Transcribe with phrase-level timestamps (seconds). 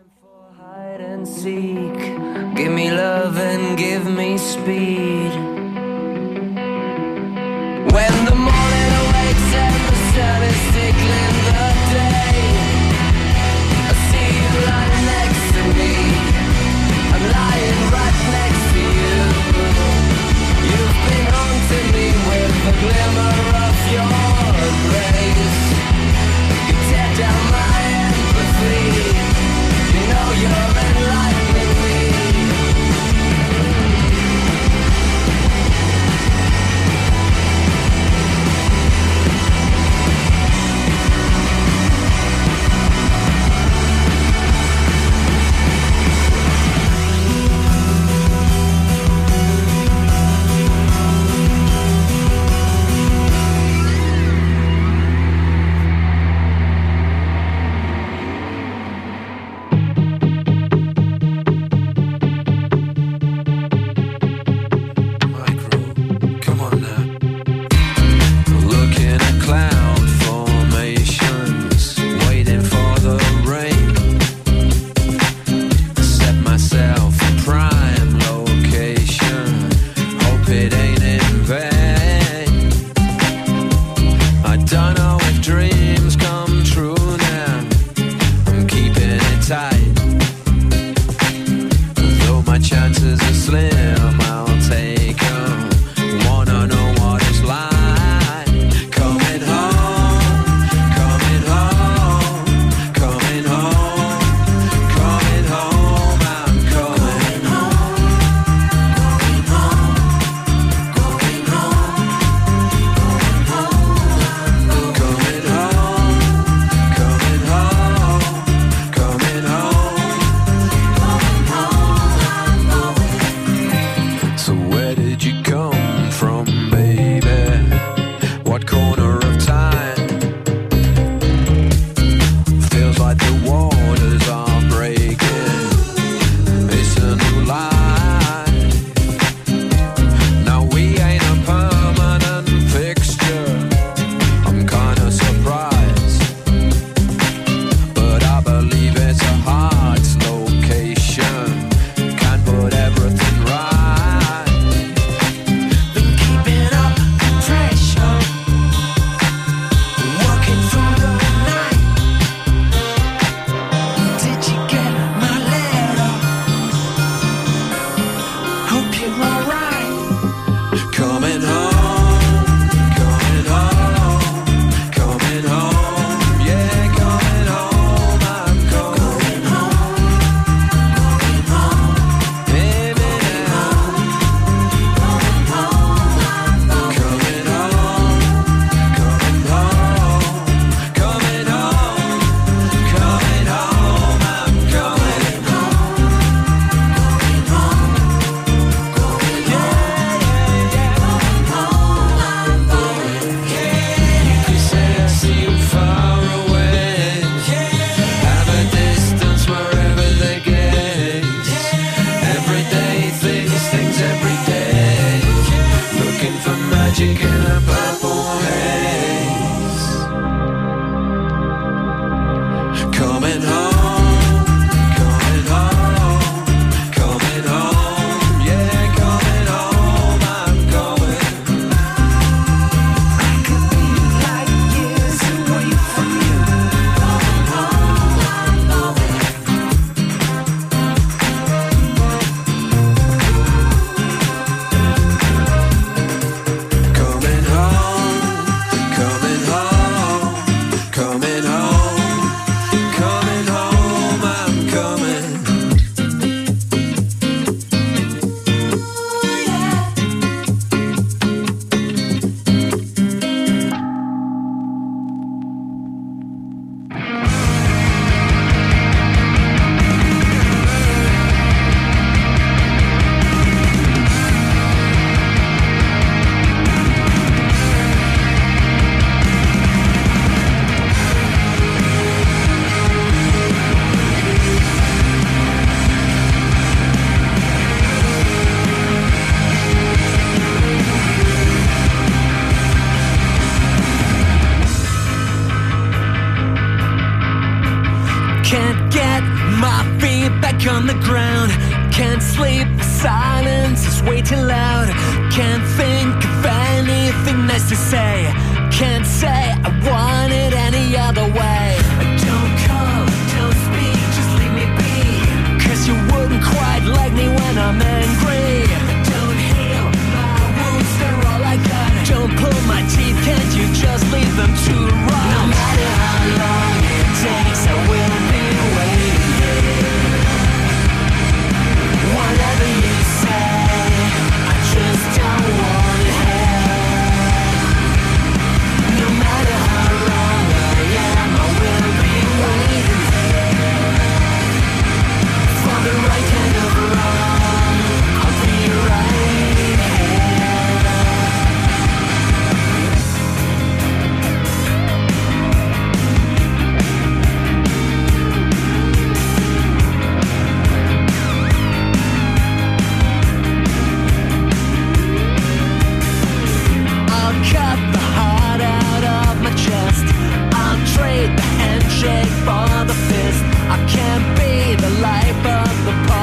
[0.00, 1.98] Time for hide and seek.
[2.56, 4.99] Give me love and give me speed.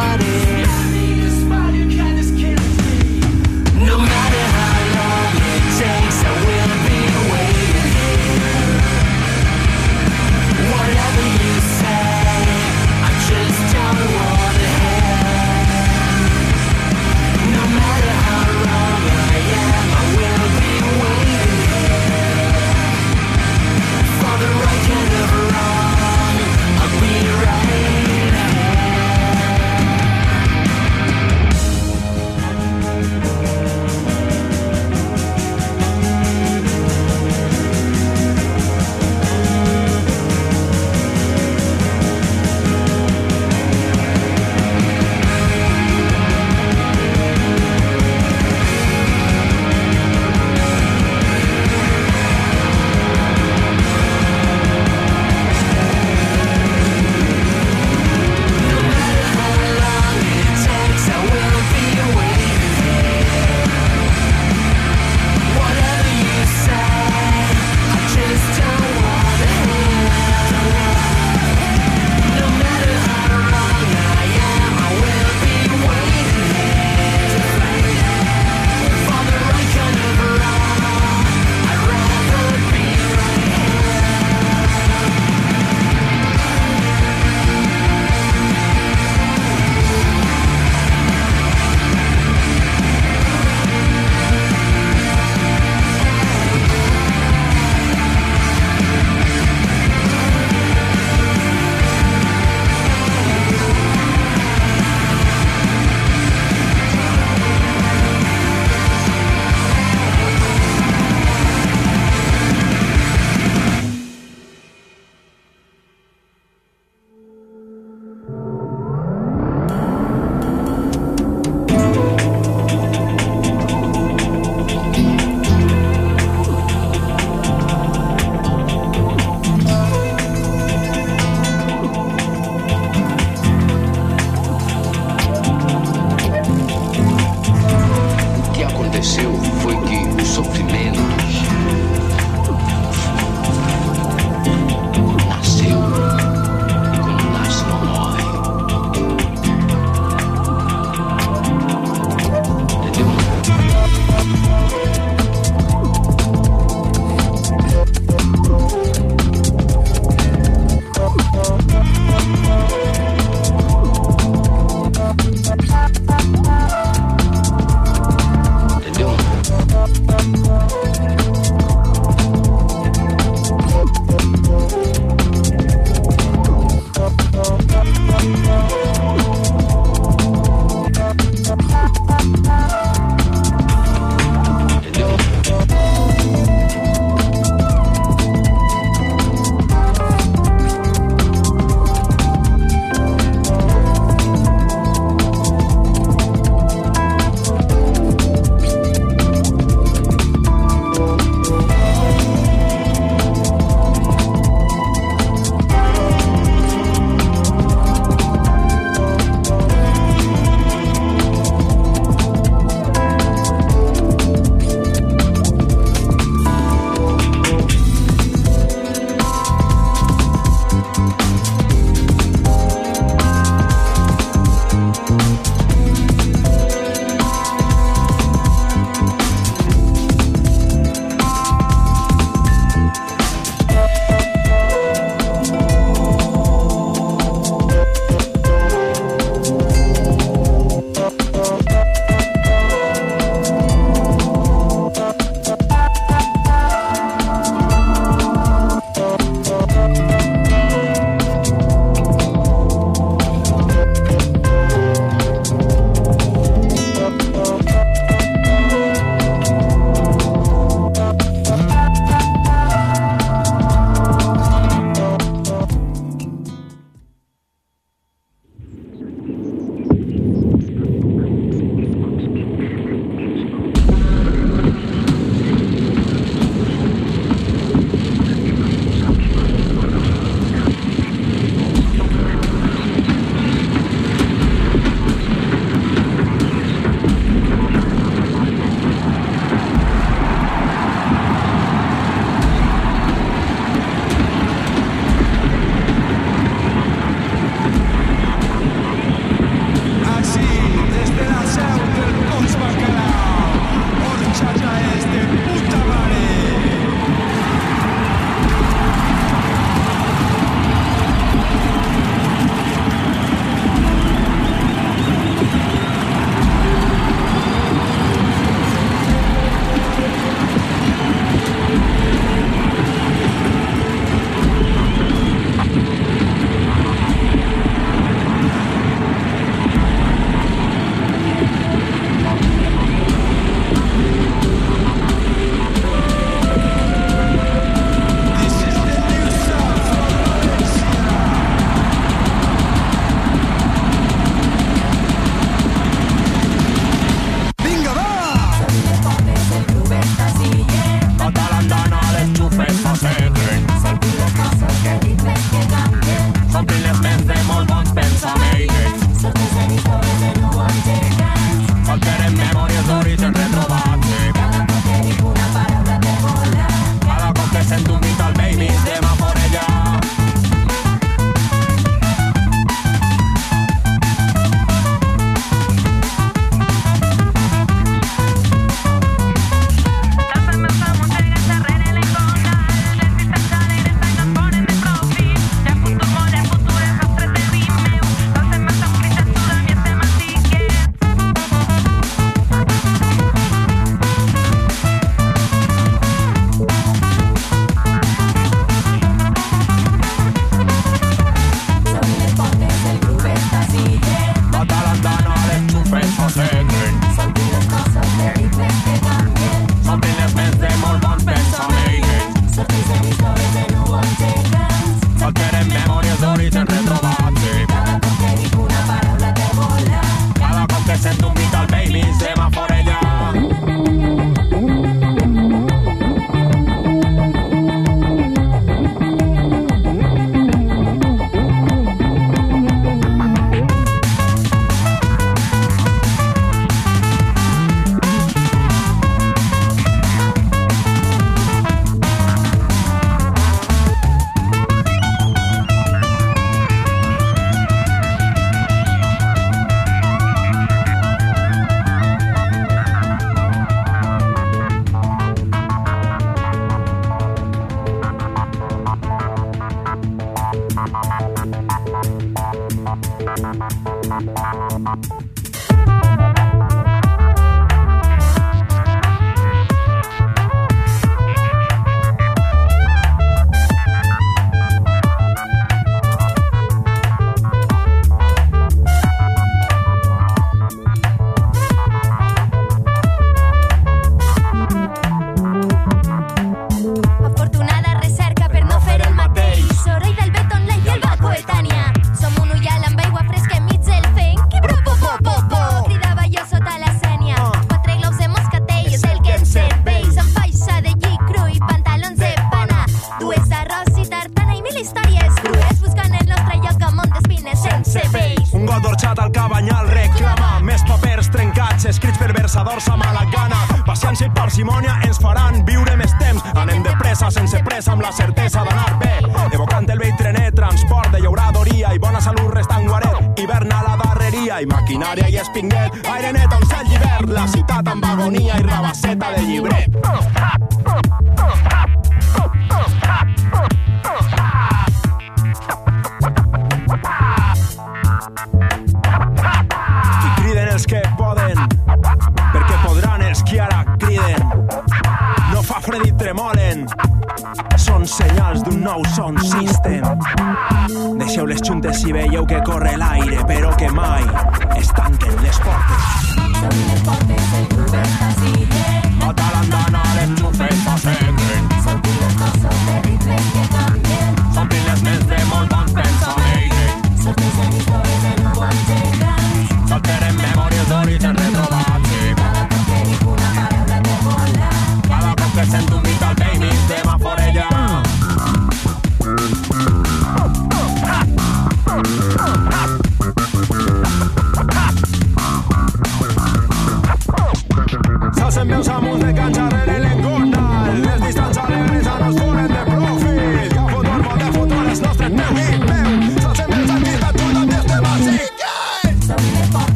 [0.00, 0.49] body.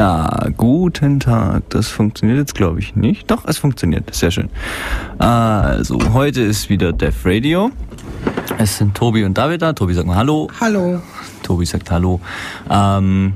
[0.00, 1.68] Ja, guten Tag.
[1.68, 3.30] Das funktioniert jetzt, glaube ich, nicht.
[3.30, 4.14] Doch, es funktioniert.
[4.14, 4.48] Sehr schön.
[5.18, 7.70] Also, heute ist wieder Def Radio.
[8.56, 9.74] Es sind Tobi und David da.
[9.74, 10.48] Tobi sagt mal Hallo.
[10.58, 11.02] Hallo.
[11.42, 12.18] Tobi sagt Hallo.
[12.70, 13.34] Ähm,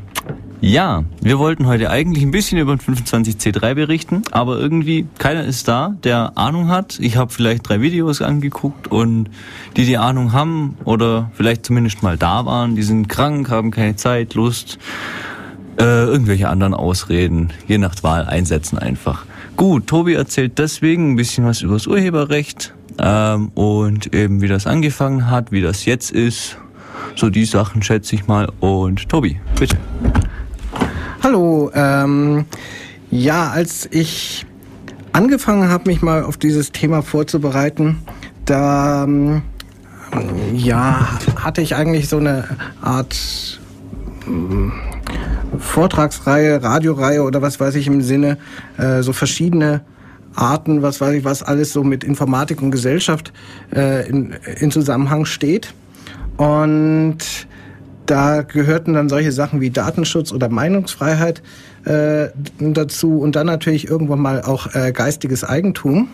[0.66, 5.68] ja, wir wollten heute eigentlich ein bisschen über den 25C3 berichten, aber irgendwie keiner ist
[5.68, 6.98] da, der Ahnung hat.
[7.00, 9.28] Ich habe vielleicht drei Videos angeguckt und
[9.76, 13.96] die die Ahnung haben oder vielleicht zumindest mal da waren, die sind krank, haben keine
[13.96, 14.78] Zeit, Lust,
[15.78, 19.24] äh, irgendwelche anderen Ausreden, je nach Wahl einsetzen einfach.
[19.56, 24.66] Gut, Tobi erzählt deswegen ein bisschen was über das Urheberrecht ähm, und eben wie das
[24.66, 26.58] angefangen hat, wie das jetzt ist.
[27.16, 28.50] So die Sachen schätze ich mal.
[28.60, 29.76] Und Tobi, bitte.
[31.22, 31.70] Hallo.
[31.74, 32.44] Ähm,
[33.10, 34.44] ja, als ich
[35.12, 37.98] angefangen habe, mich mal auf dieses Thema vorzubereiten,
[38.44, 39.42] da ähm,
[40.52, 42.44] ja, hatte ich eigentlich so eine
[42.82, 43.60] Art
[45.58, 48.38] Vortragsreihe, Radioreihe oder was weiß ich im Sinne,
[48.78, 49.82] äh, so verschiedene
[50.34, 53.32] Arten, was weiß ich, was alles so mit Informatik und Gesellschaft
[53.74, 55.74] äh, in, in Zusammenhang steht.
[56.36, 57.18] Und
[58.06, 61.42] da gehörten dann solche Sachen wie Datenschutz oder Meinungsfreiheit
[61.84, 66.08] äh, dazu und dann natürlich irgendwann mal auch äh, geistiges Eigentum.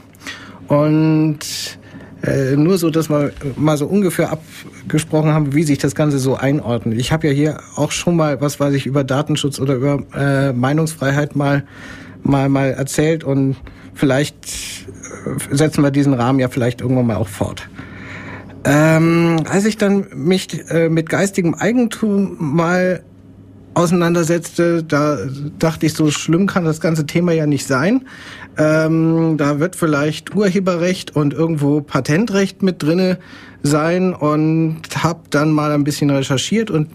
[0.69, 1.79] Und
[2.23, 6.37] äh, nur so, dass wir mal so ungefähr abgesprochen haben, wie sich das Ganze so
[6.37, 6.99] einordnet.
[6.99, 10.53] Ich habe ja hier auch schon mal, was weiß ich, über Datenschutz oder über äh,
[10.53, 11.65] Meinungsfreiheit mal
[12.23, 13.57] mal, mal erzählt und
[13.95, 14.37] vielleicht
[15.27, 17.69] äh, setzen wir diesen Rahmen ja vielleicht irgendwann mal auch fort.
[18.65, 23.03] Ähm, als ich dann mich äh, mit geistigem Eigentum mal
[23.75, 25.19] auseinandersetzte, da
[25.59, 28.03] dachte ich, so schlimm kann das ganze Thema ja nicht sein.
[28.59, 33.19] Ähm, da wird vielleicht Urheberrecht und irgendwo Patentrecht mit drinne
[33.63, 36.89] sein und habe dann mal ein bisschen recherchiert und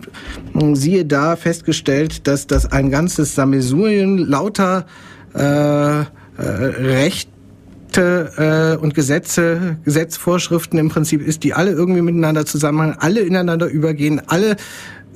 [0.53, 4.85] mh, siehe da festgestellt, dass das ein ganzes Sammelsurien lauter
[5.35, 6.05] äh, äh,
[6.37, 7.29] Rechte
[8.77, 14.21] äh, und Gesetze, Gesetzvorschriften im Prinzip ist, die alle irgendwie miteinander zusammenhängen, alle ineinander übergehen,
[14.27, 14.57] alle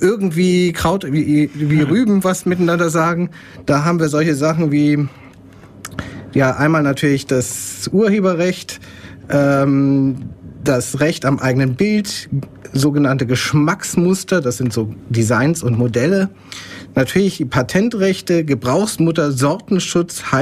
[0.00, 3.30] irgendwie Kraut wie, wie Rüben was miteinander sagen.
[3.66, 5.08] Da haben wir solche Sachen wie
[6.32, 8.80] ja einmal natürlich das Urheberrecht,
[9.28, 10.16] ähm,
[10.62, 12.28] das Recht am eigenen Bild,
[12.72, 16.30] sogenannte Geschmacksmuster, das sind so Designs und Modelle.
[16.94, 20.32] Natürlich Patentrechte, Gebrauchsmutter, Sortenschutz,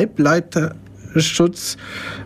[1.09, 1.77] Halbleiterschutz,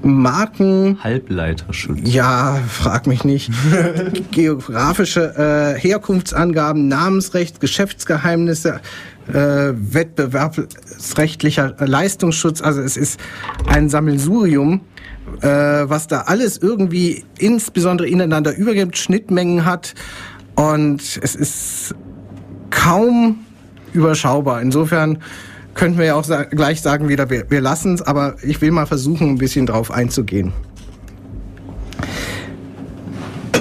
[0.02, 1.98] Marken, Halbleiterschutz.
[2.04, 3.50] ja, frag mich nicht.
[4.32, 8.80] Geografische äh, Herkunftsangaben, Namensrecht, Geschäftsgeheimnisse,
[9.28, 12.60] äh, wettbewerbsrechtlicher Leistungsschutz.
[12.60, 13.20] Also es ist
[13.66, 14.80] ein Sammelsurium,
[15.40, 19.94] äh, was da alles irgendwie insbesondere ineinander übergibt, Schnittmengen hat
[20.56, 21.94] und es ist
[22.70, 23.44] kaum
[23.92, 24.60] überschaubar.
[24.60, 25.18] Insofern
[25.74, 28.70] könnten wir ja auch sa gleich sagen wieder, wir, wir lassen es, aber ich will
[28.70, 30.52] mal versuchen, ein bisschen drauf einzugehen.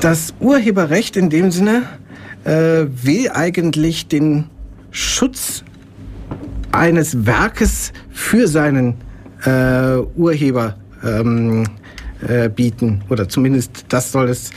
[0.01, 1.83] Das Urheberrecht in dem Sinne
[2.43, 4.45] äh, will eigentlich den
[4.89, 5.63] Schutz
[6.71, 8.95] eines Werkes für seinen
[9.45, 11.65] äh, Urheber ähm,
[12.27, 13.01] äh, bieten.
[13.09, 14.51] Oder zumindest das soll es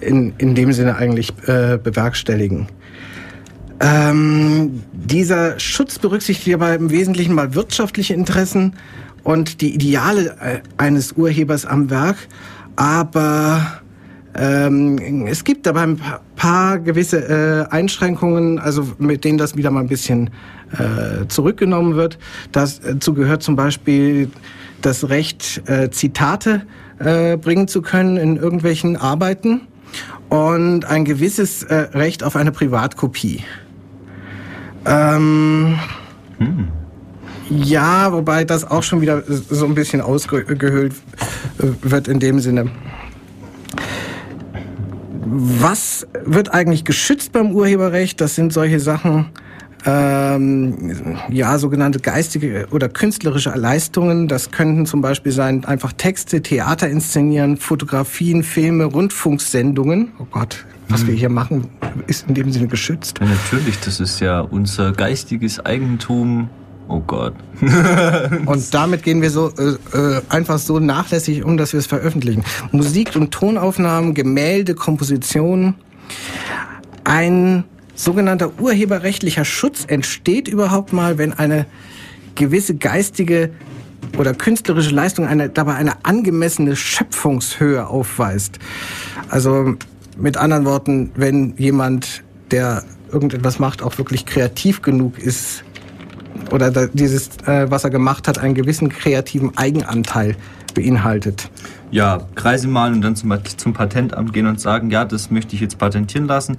[0.00, 2.68] in, in dem Sinne eigentlich äh, bewerkstelligen.
[3.80, 8.74] Ähm, dieser Schutz berücksichtigt aber im Wesentlichen mal wirtschaftliche Interessen
[9.24, 12.16] und die Ideale äh, eines Urhebers am Werk,
[12.76, 13.82] aber
[14.36, 16.00] ähm, es gibt aber ein
[16.36, 20.30] paar, gewisse äh, Einschränkungen, also mit denen das wieder mal ein bisschen
[20.72, 22.18] äh, zurückgenommen wird.
[22.52, 24.30] Dazu gehört zum Beispiel
[24.82, 26.62] das Recht, äh, Zitate
[26.98, 29.62] äh, bringen zu können in irgendwelchen Arbeiten
[30.28, 33.42] und ein gewisses äh, Recht auf eine Privatkopie.
[34.86, 35.78] Ähm,
[37.50, 40.94] Ja, wobei das auch schon wieder so ein bisschen ausgehöhlt
[41.58, 42.70] äh, wird in dem Sinne.
[45.26, 48.20] Was wird eigentlich geschützt beim Urheberrecht?
[48.20, 49.26] Das sind solche Sachen,
[49.84, 54.28] ähm, ja, sogenannte geistige oder künstlerische Leistungen.
[54.28, 60.12] Das könnten zum Beispiel sein einfach Texte, Theater inszenieren, Fotografien, Filme, Rundfunksendungen.
[60.18, 61.68] Oh Gott, was wir hier machen,
[62.06, 63.18] ist in dem Sinne geschützt.
[63.20, 66.48] Ja, natürlich, das ist ja unser geistiges Eigentum.
[66.88, 67.34] Oh Gott.
[68.46, 72.44] Und damit gehen wir so äh, äh, einfach so nachlässig um, dass wir es veröffentlichen.
[72.72, 75.76] Musik- und Tonaufnahmen, Gemälde, Kompositionen.
[77.04, 81.64] Ein sogenannter urheberrechtlicher Schutz entsteht überhaupt mal, wenn eine
[82.34, 83.50] gewisse geistige
[84.18, 88.58] oder künstlerische Leistung eine, dabei eine angemessene Schöpfungshöhe aufweist.
[89.28, 89.76] Also
[90.16, 95.64] mit anderen Worten, wenn jemand, der irgendetwas macht, auch wirklich kreativ genug ist,
[96.50, 100.36] oder dieses, äh, was er gemacht hat, einen gewissen kreativen Eigenanteil
[100.74, 101.48] beinhaltet.
[101.90, 105.60] Ja, Kreise malen und dann zum, zum Patentamt gehen und sagen, ja, das möchte ich
[105.60, 106.56] jetzt patentieren lassen.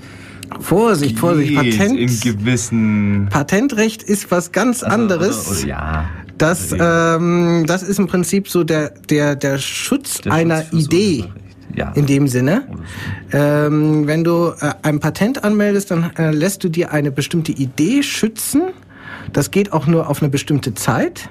[0.59, 3.27] Vorsicht, Vorsicht, Patent, Im gewissen...
[3.29, 5.63] Patentrecht ist was ganz Also, anderes.
[5.63, 6.05] Oder, ja.
[6.37, 10.85] Das, Also, ähm, das ist im Prinzip so der, der, der Schutz der einer Schutz
[10.85, 11.19] Idee.
[11.19, 11.44] Urheberrecht.
[11.75, 11.91] Ja.
[11.91, 12.63] In dem Sinne,
[13.33, 18.01] ähm, wenn du äh, ein Patent anmeldest, dann äh, lässt du dir eine bestimmte Idee
[18.01, 18.63] schützen.
[19.33, 21.29] Das geht auch nur auf eine bestimmte Zeit.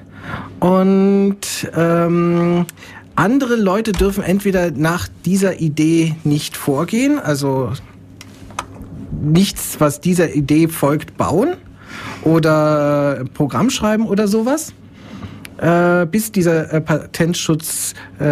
[0.61, 1.39] Und
[1.75, 2.67] ähm,
[3.15, 7.73] andere Leute dürfen entweder nach dieser Idee nicht vorgehen, also
[9.23, 11.55] nichts, was dieser Idee folgt, bauen
[12.23, 14.75] oder Programm schreiben oder sowas
[15.59, 18.25] äh, bis dieser äh, Patentschutz äh,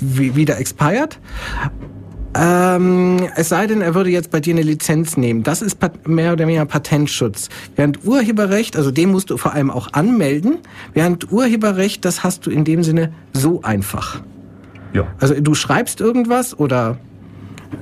[0.00, 1.18] wie- wieder expired.
[2.34, 5.42] Ähm, es sei denn, er würde jetzt bei dir eine Lizenz nehmen.
[5.42, 7.50] Das ist mehr oder weniger Patentschutz.
[7.76, 10.58] Während Urheberrecht, also den musst du vor allem auch anmelden,
[10.94, 14.22] während Urheberrecht, das hast du in dem Sinne so einfach.
[14.94, 15.06] Ja.
[15.20, 16.96] Also du schreibst irgendwas oder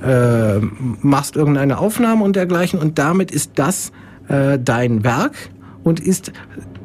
[0.05, 0.59] äh,
[1.01, 3.93] machst irgendeine Aufnahme und dergleichen und damit ist das
[4.27, 5.33] äh, dein Werk
[5.83, 6.33] und ist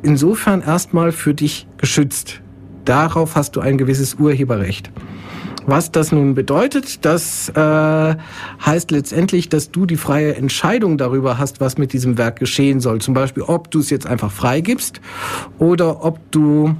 [0.02, 2.40] insofern erstmal für dich geschützt.
[2.84, 4.90] Darauf hast du ein gewisses Urheberrecht.
[5.68, 8.14] Was das nun bedeutet, das äh,
[8.64, 13.00] heißt letztendlich, dass du die freie Entscheidung darüber hast, was mit diesem Werk geschehen soll.
[13.00, 15.00] Zum Beispiel, ob du es jetzt einfach freigibst
[15.58, 16.76] oder ob du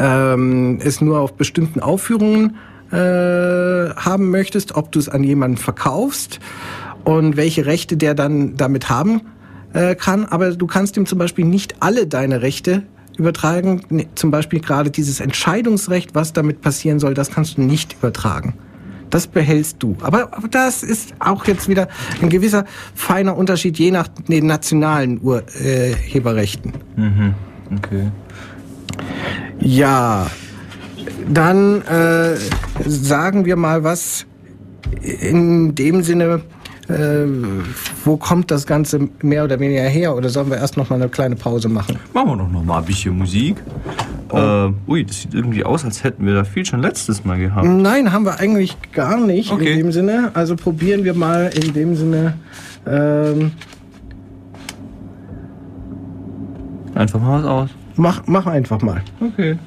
[0.00, 2.56] ähm, es nur auf bestimmten Aufführungen
[2.90, 6.40] äh, haben möchtest, ob du es an jemanden verkaufst
[7.04, 9.20] und welche Rechte der dann damit haben
[9.76, 10.24] äh, kann.
[10.24, 12.82] Aber du kannst ihm zum Beispiel nicht alle deine Rechte
[13.18, 13.82] übertragen.
[13.90, 18.54] Nee, Zum Beispiel gerade dieses Entscheidungsrecht, was damit passieren soll, das kannst du nicht übertragen.
[19.10, 19.96] Das behältst du.
[20.00, 21.88] Aber, das ist auch jetzt wieder
[22.20, 26.72] ein gewisser feiner Unterschied je nach den nationalen Urheberrechten.
[26.96, 27.34] Mhm.
[27.76, 28.10] Okay.
[29.60, 30.26] Ja,
[31.28, 32.36] dann äh,
[32.86, 34.26] sagen wir mal was
[35.02, 36.42] in dem Sinne,
[36.88, 37.26] äh,
[38.04, 40.14] wo kommt das Ganze mehr oder weniger her?
[40.16, 41.98] Oder sollen wir erst noch mal eine kleine Pause machen?
[42.12, 43.56] Machen wir doch noch mal ein bisschen Musik.
[44.32, 47.66] Äh, ui, das sieht irgendwie aus, als hätten wir da viel schon letztes Mal gehabt.
[47.66, 49.72] Nein, haben wir eigentlich gar nicht Okay.
[49.72, 50.30] in dem Sinne.
[50.34, 52.34] Also probieren wir mal in dem Sinne.
[52.86, 53.52] Ähm,
[56.94, 57.70] Einfach mal was aus.
[57.96, 59.02] mach, mach einfach mal.
[59.20, 59.58] Okay.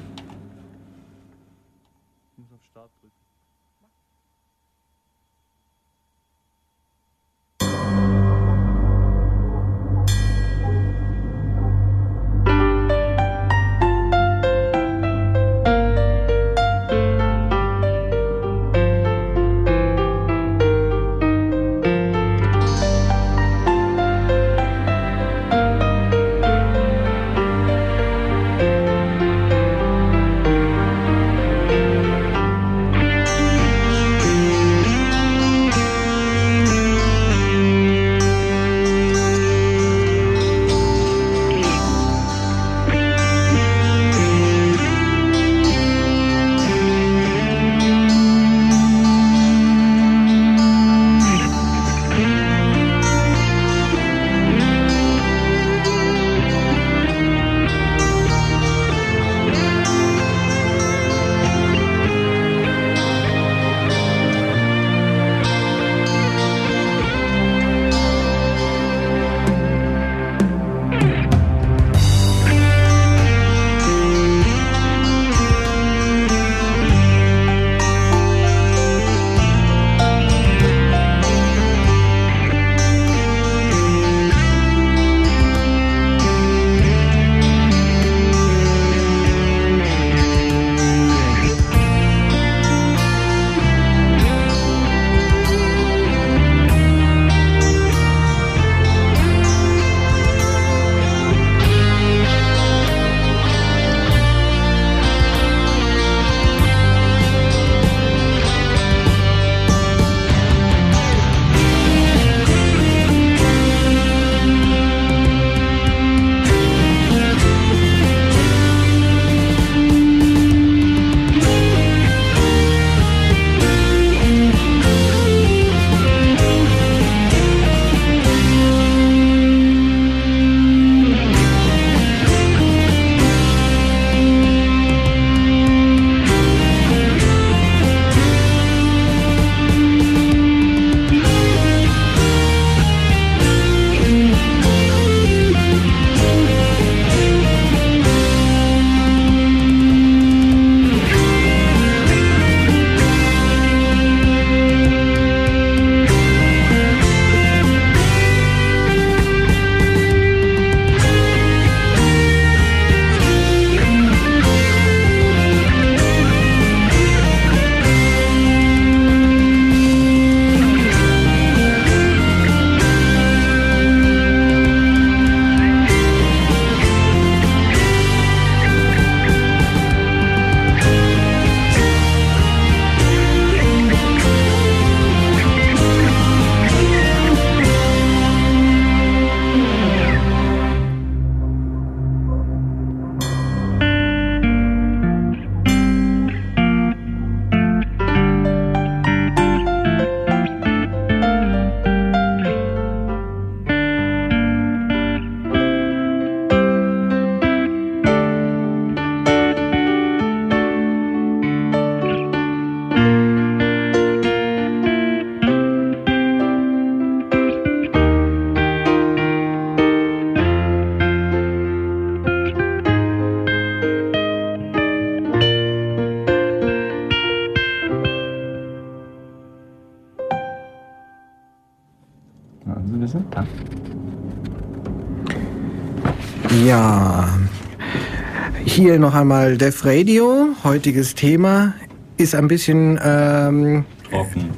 [238.90, 240.48] Hier noch einmal Def Radio.
[240.64, 241.74] Heutiges Thema
[242.16, 244.50] ist ein bisschen, ähm, Trocken.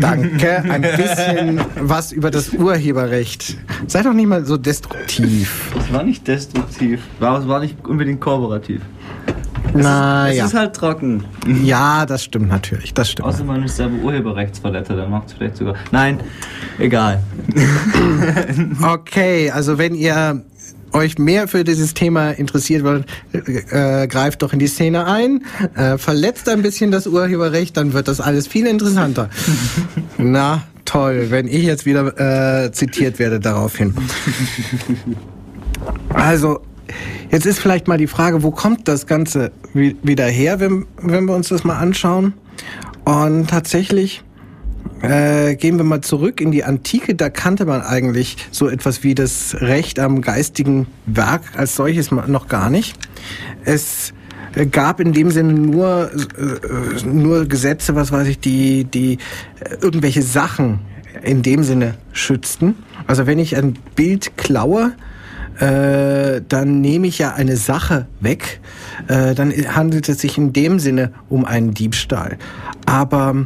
[0.00, 3.58] danke, ein bisschen was über das Urheberrecht.
[3.86, 5.74] Sei doch nicht mal so destruktiv.
[5.78, 7.02] Es war nicht destruktiv.
[7.18, 8.80] War, es war nicht unbedingt kooperativ.
[9.74, 10.46] Na es ja.
[10.46, 11.24] ist halt trocken.
[11.62, 12.94] Ja, das stimmt natürlich.
[12.94, 13.28] Das stimmt.
[13.28, 15.74] Außer man ist selber Urheberrechtsverletzer, dann macht es vielleicht sogar.
[15.90, 16.18] Nein,
[16.78, 17.22] egal.
[18.82, 20.42] Okay, also wenn ihr
[20.92, 25.98] euch mehr für dieses Thema interessiert wollt, äh, greift doch in die Szene ein, äh,
[25.98, 29.28] verletzt ein bisschen das Urheberrecht, dann wird das alles viel interessanter.
[30.18, 33.94] Na, toll, wenn ich jetzt wieder äh, zitiert werde daraufhin.
[36.12, 36.60] Also,
[37.30, 41.24] jetzt ist vielleicht mal die Frage, wo kommt das Ganze wi- wieder her, wenn, wenn
[41.26, 42.34] wir uns das mal anschauen?
[43.04, 44.22] Und tatsächlich
[45.02, 49.14] äh, gehen wir mal zurück in die Antike, da kannte man eigentlich so etwas wie
[49.14, 52.96] das Recht am geistigen Werk als solches noch gar nicht.
[53.64, 54.12] Es
[54.54, 59.18] äh, gab in dem Sinne nur, äh, nur Gesetze, was weiß ich, die, die
[59.80, 60.80] irgendwelche Sachen
[61.22, 62.76] in dem Sinne schützten.
[63.06, 64.92] Also wenn ich ein Bild klaue,
[65.58, 68.60] dann nehme ich ja eine Sache weg.
[69.08, 72.38] Dann handelt es sich in dem Sinne um einen Diebstahl.
[72.86, 73.44] Aber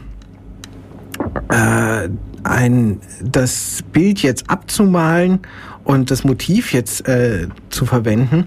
[1.49, 2.09] äh,
[2.42, 5.40] ein, das Bild jetzt abzumalen
[5.85, 8.47] und das Motiv jetzt äh, zu verwenden,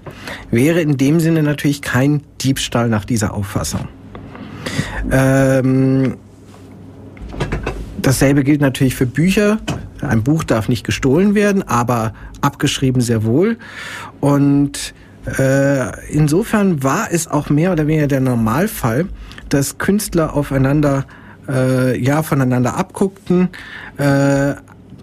[0.50, 3.88] wäre in dem Sinne natürlich kein Diebstahl nach dieser Auffassung.
[5.10, 6.16] Ähm,
[8.00, 9.58] dasselbe gilt natürlich für Bücher.
[10.00, 13.56] Ein Buch darf nicht gestohlen werden, aber abgeschrieben sehr wohl.
[14.20, 14.94] Und
[15.38, 19.06] äh, insofern war es auch mehr oder weniger der Normalfall,
[19.48, 21.04] dass Künstler aufeinander,
[21.48, 23.48] äh, ja, voneinander abguckten,
[23.96, 24.54] äh,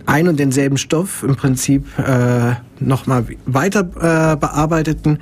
[0.05, 5.19] ein und denselben Stoff im Prinzip äh, nochmal weiter äh, bearbeiteten.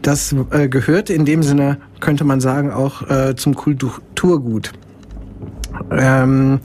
[0.00, 4.72] Das äh, gehörte in dem Sinne, könnte man sagen, auch äh, zum Kulturgut.
[5.90, 6.60] Ähm,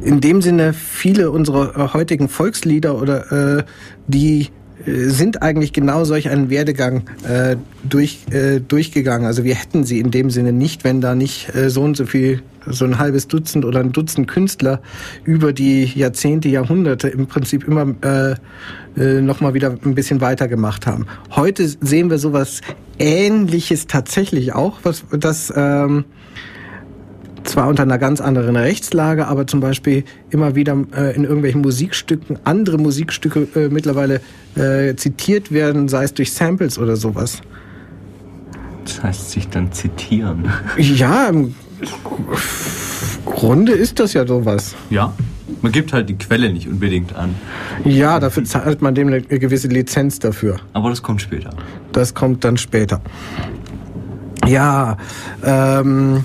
[0.00, 3.64] in dem Sinne viele unserer äh, heutigen Volkslieder oder äh,
[4.06, 4.50] die
[4.86, 7.56] sind eigentlich genau solch einen Werdegang äh,
[7.88, 9.26] durch, äh, durchgegangen.
[9.26, 12.06] Also wir hätten sie in dem Sinne nicht, wenn da nicht äh, so und so
[12.06, 14.80] viel, so ein halbes Dutzend oder ein Dutzend Künstler
[15.24, 18.34] über die Jahrzehnte, Jahrhunderte im Prinzip immer äh,
[19.00, 21.06] äh, nochmal wieder ein bisschen weitergemacht haben.
[21.30, 22.60] Heute sehen wir sowas
[22.98, 26.04] Ähnliches tatsächlich auch, was das ähm,
[27.44, 32.38] zwar unter einer ganz anderen Rechtslage, aber zum Beispiel immer wieder äh, in irgendwelchen Musikstücken
[32.44, 34.20] andere Musikstücke äh, mittlerweile
[34.56, 37.40] äh, zitiert werden, sei es durch Samples oder sowas.
[38.84, 40.50] Das heißt, sich dann zitieren.
[40.76, 41.54] Ja, im
[43.24, 44.74] Grunde ist das ja sowas.
[44.90, 45.12] Ja.
[45.62, 47.34] Man gibt halt die Quelle nicht unbedingt an.
[47.84, 50.56] Ja, dafür zahlt man dem eine gewisse Lizenz dafür.
[50.72, 51.50] Aber das kommt später.
[51.92, 53.00] Das kommt dann später.
[54.46, 54.98] Ja,
[55.42, 56.24] ähm,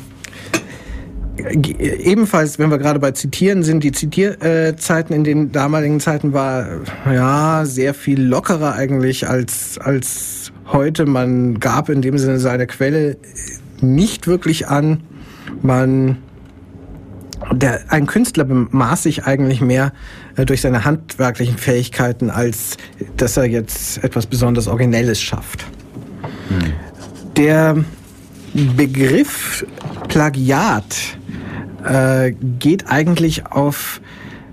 [1.80, 6.68] ebenfalls, wenn wir gerade bei Zitieren sind, die Zitierzeiten in den damaligen Zeiten war
[7.06, 11.06] ja sehr viel lockerer eigentlich als als heute.
[11.06, 13.18] Man gab in dem Sinne seine Quelle
[13.82, 15.02] nicht wirklich an.
[15.62, 16.18] Man
[17.52, 19.94] der, ein Künstler bemaß sich eigentlich mehr
[20.36, 22.78] äh, durch seine handwerklichen Fähigkeiten, als
[23.18, 25.66] dass er jetzt etwas besonders Originelles schafft.
[27.38, 27.78] Der
[28.54, 29.66] Begriff
[30.08, 31.18] Plagiat
[31.86, 34.02] äh, geht eigentlich auf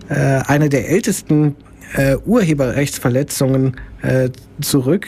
[0.08, 0.14] äh,
[0.46, 1.56] eine der ältesten
[1.94, 4.30] äh, Urheberrechtsverletzungen äh,
[4.60, 5.06] zurück.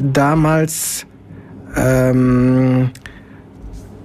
[0.00, 1.06] Damals
[1.76, 2.90] ähm,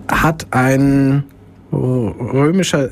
[0.07, 1.23] hat ein
[1.71, 2.89] römischer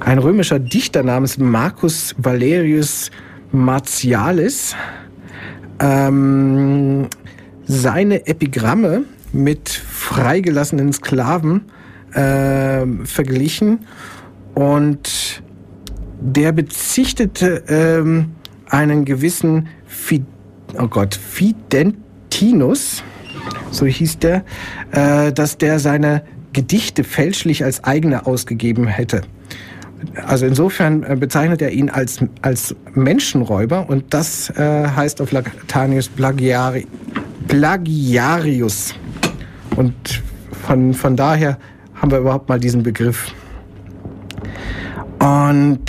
[0.00, 3.10] ein römischer Dichter namens Marcus Valerius
[3.52, 4.74] Martialis
[5.80, 7.08] ähm,
[7.66, 11.62] seine Epigramme mit freigelassenen Sklaven
[12.14, 13.80] ähm, verglichen
[14.54, 15.42] und
[16.20, 18.32] der bezichtete ähm,
[18.66, 20.24] einen gewissen Fi
[20.78, 23.02] oh Gott, Fidentinus,
[23.70, 24.44] so hieß der,
[24.92, 29.22] äh, dass der seine Gedichte fälschlich als eigene ausgegeben hätte.
[30.26, 36.08] Also insofern äh, bezeichnet er ihn als, als Menschenräuber und das äh, heißt auf Latanius
[36.08, 36.86] Plagiari,
[37.46, 38.94] Plagiarius.
[39.76, 40.22] Und
[40.66, 41.58] von, von daher
[41.94, 43.32] haben wir überhaupt mal diesen Begriff.
[45.18, 45.80] Und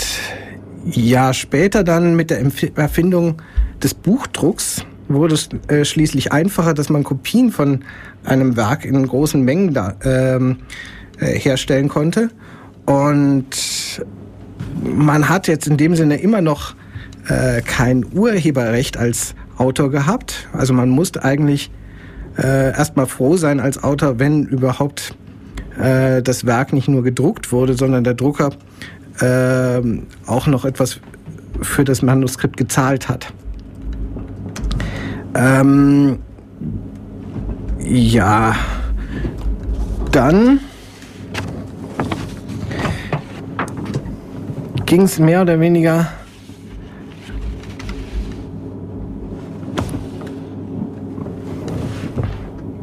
[0.86, 2.44] ja, später dann mit der
[2.76, 3.42] Erfindung
[3.82, 7.84] des Buchdrucks wurde es äh, schließlich einfacher, dass man Kopien von
[8.24, 10.58] einem Werk in großen Mengen da, ähm,
[11.20, 12.30] äh, herstellen konnte.
[12.86, 14.02] Und
[14.84, 16.76] man hat jetzt in dem Sinne immer noch
[17.28, 20.47] äh, kein Urheberrecht als Autor gehabt.
[20.53, 21.72] Also man musste eigentlich
[22.40, 25.16] äh, erstmal froh sein als Autor, wenn überhaupt
[25.78, 28.52] äh, das Werk nicht nur gedruckt wurde, sondern der Drucker
[29.20, 29.82] äh,
[30.26, 31.00] auch noch etwas
[31.62, 33.34] für das Manuskript gezahlt hat.
[35.36, 36.20] Ähm,
[37.80, 38.56] ja,
[40.12, 40.60] dann
[44.86, 46.08] ging es mehr oder weniger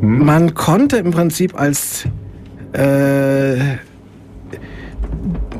[0.07, 2.05] man konnte im Prinzip als
[2.73, 3.57] äh,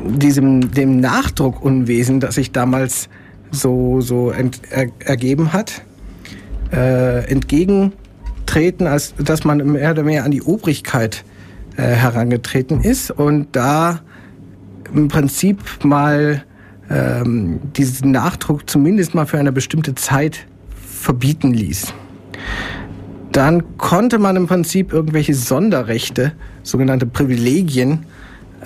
[0.05, 3.09] diesem dem Nachdruckunwesen, das sich damals
[3.51, 5.83] so so ent, er, ergeben hat,
[6.73, 11.25] äh, entgegentreten, als dass man mehr oder mehr an die Obrigkeit
[11.77, 14.01] äh, herangetreten ist und da
[14.95, 16.45] im Prinzip mal
[16.89, 21.93] ähm, diesen Nachdruck zumindest mal für eine bestimmte Zeit verbieten ließ.
[23.37, 26.32] Dann konnte man im Prinzip irgendwelche Sonderrechte,
[26.62, 28.07] sogenannte Privilegien,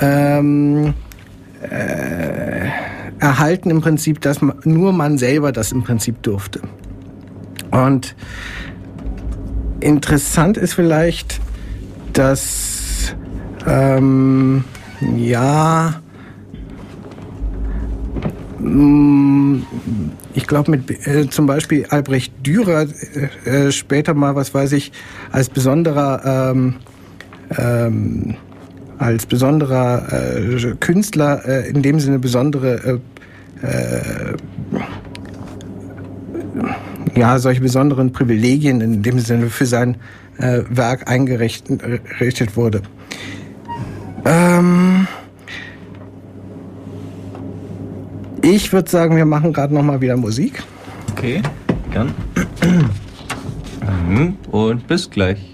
[0.00, 0.94] ähm,
[1.60, 2.68] äh,
[3.18, 6.60] erhalten im Prinzip, dass man, nur man selber das im Prinzip durfte.
[7.72, 8.14] Und
[9.80, 11.40] interessant ist vielleicht,
[12.12, 13.16] dass
[13.66, 14.62] ähm,
[15.16, 16.00] ja
[18.60, 19.62] Mm,
[20.35, 22.87] ich glaube mit äh, zum Beispiel Albrecht Dürer
[23.45, 24.93] äh, äh, später mal, was weiß ich,
[25.33, 26.76] als besonderer ähm,
[27.59, 28.37] ähm,
[28.99, 33.01] als besonderer äh, Künstler äh, in dem Sinne besondere
[33.62, 34.37] äh, äh,
[37.14, 39.97] ja solche besonderen Privilegien in dem Sinne für sein
[40.39, 42.83] äh, Werk eingerichtet wurde.
[44.24, 45.09] Ähm,
[48.43, 50.62] Ich würde sagen, wir machen gerade noch mal wieder Musik.
[51.12, 51.43] Okay,
[51.93, 52.12] gern.
[54.07, 55.49] Mhm, Und bis gleich.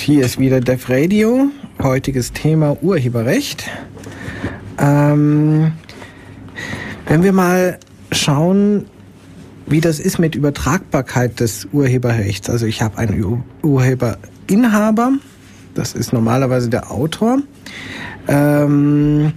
[0.00, 1.50] Hier ist wieder Def Radio.
[1.82, 3.64] Heutiges Thema Urheberrecht.
[4.78, 5.72] Ähm,
[7.06, 7.78] wenn wir mal
[8.10, 8.86] schauen,
[9.66, 12.48] wie das ist mit Übertragbarkeit des Urheberrechts.
[12.48, 15.12] Also ich habe einen Ur Urheberinhaber,
[15.74, 17.38] das ist normalerweise der Autor.
[18.26, 19.32] Ähm,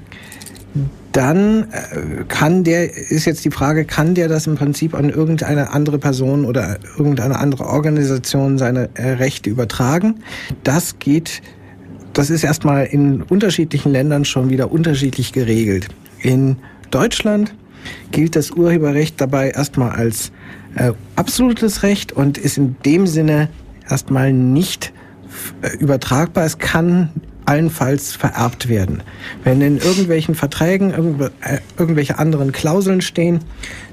[1.13, 5.71] dann äh, kann der, ist jetzt die Frage, kann der das im Prinzip an irgendeine
[5.71, 10.23] andere Person oder irgendeine andere Organisation seine äh, Rechte übertragen?
[10.63, 11.41] Das geht,
[12.13, 15.87] das ist erstmal in unterschiedlichen Ländern schon wieder unterschiedlich geregelt.
[16.19, 16.57] In
[16.89, 17.53] Deutschland
[18.11, 20.31] gilt das Urheberrecht dabei erstmal als
[20.75, 23.49] äh, absolutes Recht und ist in dem Sinne
[23.87, 24.93] erstmal nicht
[25.61, 26.45] äh, übertragbar.
[26.45, 27.09] Es kann
[27.45, 29.03] allenfalls vererbt werden.
[29.43, 30.91] Wenn in irgendwelchen Verträgen
[31.41, 33.39] äh, irgendwelche anderen Klauseln stehen,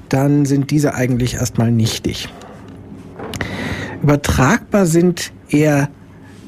[0.09, 2.29] dann sind diese eigentlich erstmal nichtig.
[4.03, 5.89] Übertragbar sind eher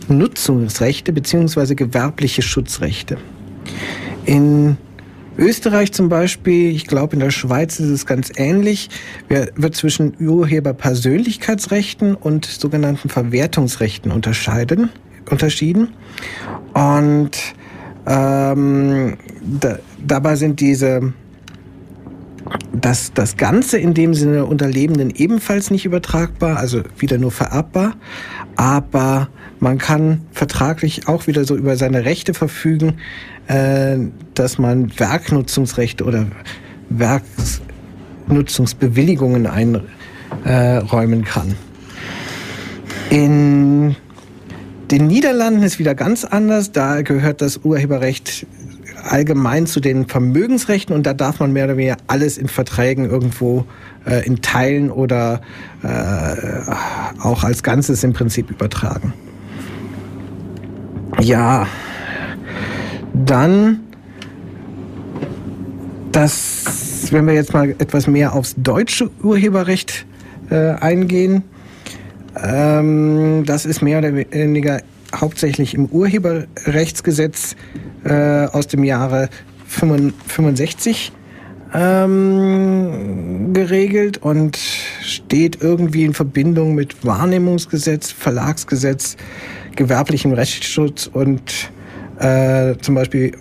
[0.07, 3.17] Nutzungsrechte beziehungsweise gewerbliche Schutzrechte.
[4.25, 4.77] In
[5.37, 8.89] Österreich zum Beispiel, ich glaube in der Schweiz ist es ganz ähnlich,
[9.29, 14.89] wird zwischen Urheberpersönlichkeitsrechten und sogenannten Verwertungsrechten unterscheiden,
[15.29, 15.89] unterschieden.
[16.73, 17.31] Und
[18.05, 21.13] ähm, da, dabei sind diese
[22.73, 27.93] das, das Ganze in dem Sinne unter Lebenden ebenfalls nicht übertragbar, also wieder nur vererbbar,
[28.55, 32.95] aber man kann vertraglich auch wieder so über seine Rechte verfügen,
[33.47, 33.97] äh,
[34.33, 36.25] dass man Werknutzungsrechte oder
[36.89, 41.55] Werknutzungsbewilligungen einräumen kann.
[43.09, 43.95] In
[44.93, 46.71] den Niederlanden ist wieder ganz anders.
[46.71, 48.45] Da gehört das Urheberrecht
[49.09, 53.65] allgemein zu den Vermögensrechten und da darf man mehr oder weniger alles in Verträgen irgendwo
[54.05, 55.41] äh, in Teilen oder
[55.81, 55.87] äh,
[57.19, 59.13] auch als Ganzes im Prinzip übertragen.
[61.19, 61.65] Ja,
[63.15, 63.79] dann
[66.11, 70.05] das, wenn wir jetzt mal etwas mehr aufs deutsche Urheberrecht
[70.51, 71.43] äh, eingehen,
[72.41, 74.81] ähm, das ist mehr oder weniger
[75.15, 77.55] hauptsächlich im Urheberrechtsgesetz
[78.03, 79.29] äh, aus dem Jahre
[79.67, 81.11] 65
[81.73, 89.17] ähm, geregelt und steht irgendwie in Verbindung mit Wahrnehmungsgesetz, Verlagsgesetz,
[89.75, 91.71] gewerblichem Rechtsschutz und
[92.19, 93.33] äh, zum Beispiel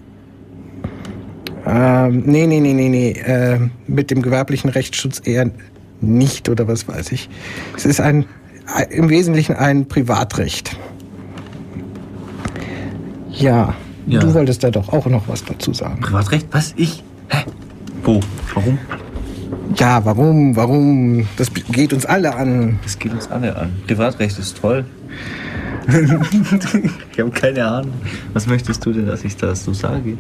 [1.67, 5.51] ähm, nee, nee, nee, nee, nee, äh, mit dem gewerblichen Rechtsschutz eher
[6.01, 7.29] nicht oder was weiß ich.
[7.77, 8.25] Es ist ein,
[8.91, 10.77] im Wesentlichen ein Privatrecht.
[13.31, 13.75] Ja,
[14.07, 14.21] Ja.
[14.21, 16.01] du wolltest da doch auch noch was dazu sagen.
[16.01, 16.47] Privatrecht?
[16.51, 16.75] Was?
[16.77, 17.03] Ich?
[17.29, 17.45] Hä?
[18.03, 18.21] Wo?
[18.55, 18.79] Warum?
[19.77, 21.27] Ja, warum, warum?
[21.37, 22.79] Das geht uns alle an.
[22.83, 23.73] Das geht uns alle an.
[23.87, 24.85] Privatrecht ist toll.
[27.13, 27.93] ich habe keine Ahnung.
[28.35, 30.17] Was möchtest du denn, dass ich das so sage?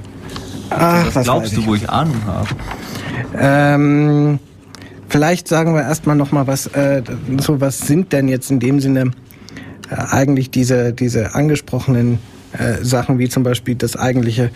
[0.70, 2.48] Ach, was glaubst du, wo ich Ahnung habe?
[3.38, 4.38] Ähm,
[5.12, 6.66] vielleicht sagen wir erstmal noch mal was.
[6.68, 7.02] Äh,
[7.38, 9.12] so was sind denn jetzt in dem Sinne
[9.90, 12.18] äh, eigentlich diese diese angesprochenen
[12.52, 14.50] äh, Sachen wie zum Beispiel das eigentliche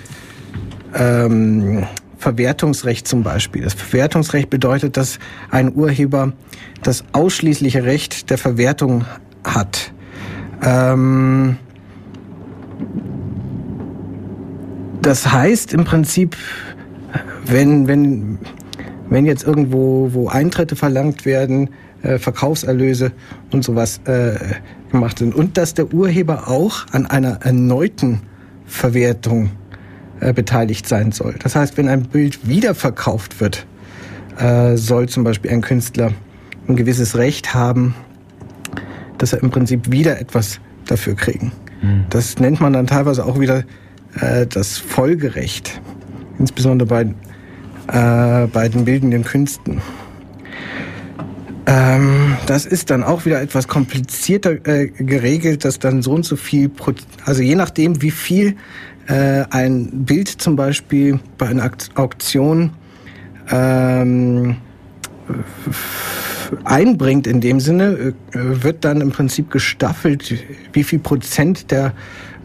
[0.95, 1.85] ähm,
[2.19, 3.63] Verwertungsrecht zum Beispiel.
[3.63, 5.19] Das Verwertungsrecht bedeutet, dass
[5.51, 6.33] ein Urheber
[6.83, 9.05] das ausschließliche Recht der Verwertung
[9.45, 9.93] hat.
[10.63, 11.59] Ähm,
[15.03, 16.37] das heißt im Prinzip,
[17.45, 18.39] wenn, wenn,
[19.09, 21.71] wenn jetzt irgendwo wo Eintritte verlangt werden,
[22.03, 23.13] äh, Verkaufserlöse
[23.53, 24.35] und sowas äh,
[24.91, 28.21] gemacht sind und dass der Urheber auch an einer erneuten
[28.67, 29.51] Verwertung
[30.21, 31.35] äh, beteiligt sein soll.
[31.43, 33.67] Das heißt, wenn ein Bild wiederverkauft wird,
[34.39, 36.13] äh, soll zum Beispiel ein Künstler
[36.69, 37.95] ein gewisses Recht haben,
[39.19, 41.53] dass er im Prinzip wieder etwas dafür kriegen.
[42.11, 43.65] Das nennt man dann teilweise auch wieder
[44.21, 45.81] äh, das Folgerecht,
[46.39, 47.15] insbesondere bei,
[47.89, 49.81] äh, bei den bildenden Künsten.
[51.67, 56.37] Ähm, das ist dann auch wieder etwas komplizierter äh, geregelt, dass dann so und so
[56.37, 56.93] viel, Pro
[57.25, 58.57] also je nachdem, wie viel
[59.09, 62.71] äh, ein Bild zum Beispiel bei einer Auktion
[63.51, 64.57] ähm,
[66.65, 70.35] einbringt in dem Sinne, äh, wird dann im Prinzip gestaffelt,
[70.73, 71.93] wie viel Prozent der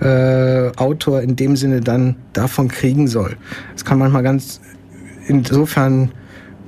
[0.01, 3.37] äh, Autor in dem Sinne dann davon kriegen soll.
[3.73, 4.61] Das kann manchmal ganz
[5.31, 6.11] insofern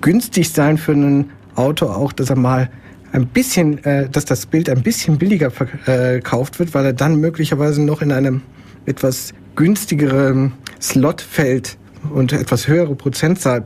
[0.01, 2.69] günstig sein für einen Autor auch, dass er mal
[3.11, 7.81] ein bisschen, äh, dass das Bild ein bisschen billiger verkauft wird, weil er dann möglicherweise
[7.81, 8.41] noch in einem
[8.85, 11.77] etwas günstigeren Slot fällt
[12.13, 13.65] und etwas höhere Prozentzahl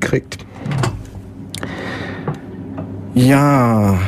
[0.00, 0.44] kriegt.
[3.14, 3.98] Ja.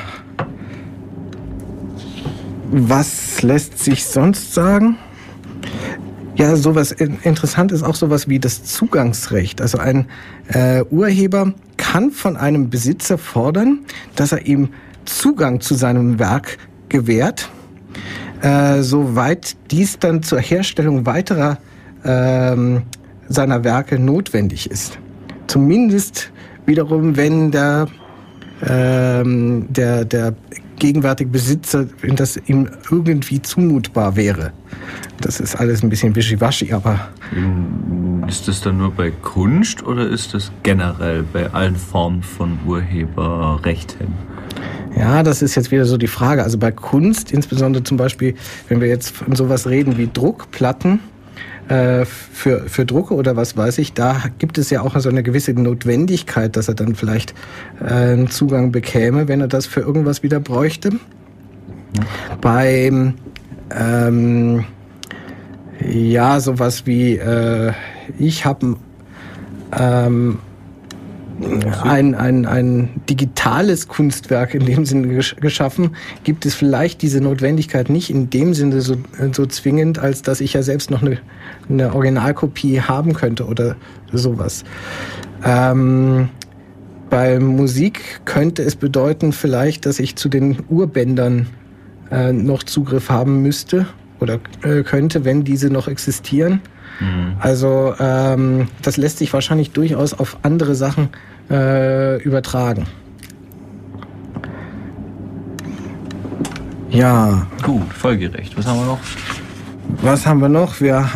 [2.70, 4.98] Was lässt sich sonst sagen?
[6.36, 9.60] Ja, sowas in- interessant ist auch sowas wie das Zugangsrecht.
[9.62, 10.06] Also ein
[10.48, 13.80] äh, Urheber kann von einem Besitzer fordern,
[14.16, 14.68] dass er ihm
[15.06, 16.58] Zugang zu seinem Werk
[16.88, 17.48] gewährt,
[18.42, 21.58] äh, soweit dies dann zur Herstellung weiterer
[22.04, 22.82] ähm,
[23.28, 24.98] seiner Werke notwendig ist.
[25.46, 26.30] Zumindest
[26.66, 27.86] wiederum, wenn der
[28.66, 30.34] ähm, der, der
[30.76, 34.52] gegenwärtige Besitzer, wenn das ihm irgendwie zumutbar wäre.
[35.20, 37.08] Das ist alles ein bisschen wischiwaschi, aber
[38.28, 44.08] Ist das dann nur bei Kunst oder ist das generell bei allen Formen von Urheberrechten?
[44.96, 46.42] ja, das ist jetzt wieder so die Frage.
[46.42, 48.34] Also bei Kunst, insbesondere zum Beispiel,
[48.68, 51.00] wenn wir jetzt von sowas reden wie Druckplatten,
[51.68, 55.22] äh, für, für Drucke oder was weiß ich, da gibt es ja auch so eine
[55.22, 57.34] gewisse Notwendigkeit, dass er dann vielleicht
[57.80, 60.90] äh, einen Zugang bekäme, wenn er das für irgendwas wieder bräuchte.
[62.40, 63.14] Beim
[63.74, 64.64] ähm,
[65.80, 67.72] ja, sowas wie äh,
[68.18, 68.76] ich habe
[69.76, 70.38] ähm,
[71.82, 77.90] ein, ein, ein digitales Kunstwerk in dem Sinne gesch geschaffen, gibt es vielleicht diese Notwendigkeit
[77.90, 78.96] nicht in dem Sinne so,
[79.32, 81.18] so zwingend, als dass ich ja selbst noch eine,
[81.68, 83.76] eine Originalkopie haben könnte oder
[84.12, 84.64] sowas.
[85.44, 86.28] Ähm,
[87.10, 91.46] bei Musik könnte es bedeuten vielleicht, dass ich zu den Urbändern
[92.10, 93.86] äh, noch Zugriff haben müsste
[94.20, 96.60] oder äh, könnte, wenn diese noch existieren.
[97.40, 101.10] Also ähm, das lässt sich wahrscheinlich durchaus auf andere Sachen
[101.50, 102.86] äh, übertragen.
[106.88, 108.56] Ja, Gut, folgerecht.
[108.56, 109.00] Was haben wir noch?
[110.02, 110.80] was haben wir noch?
[110.80, 111.08] Wir,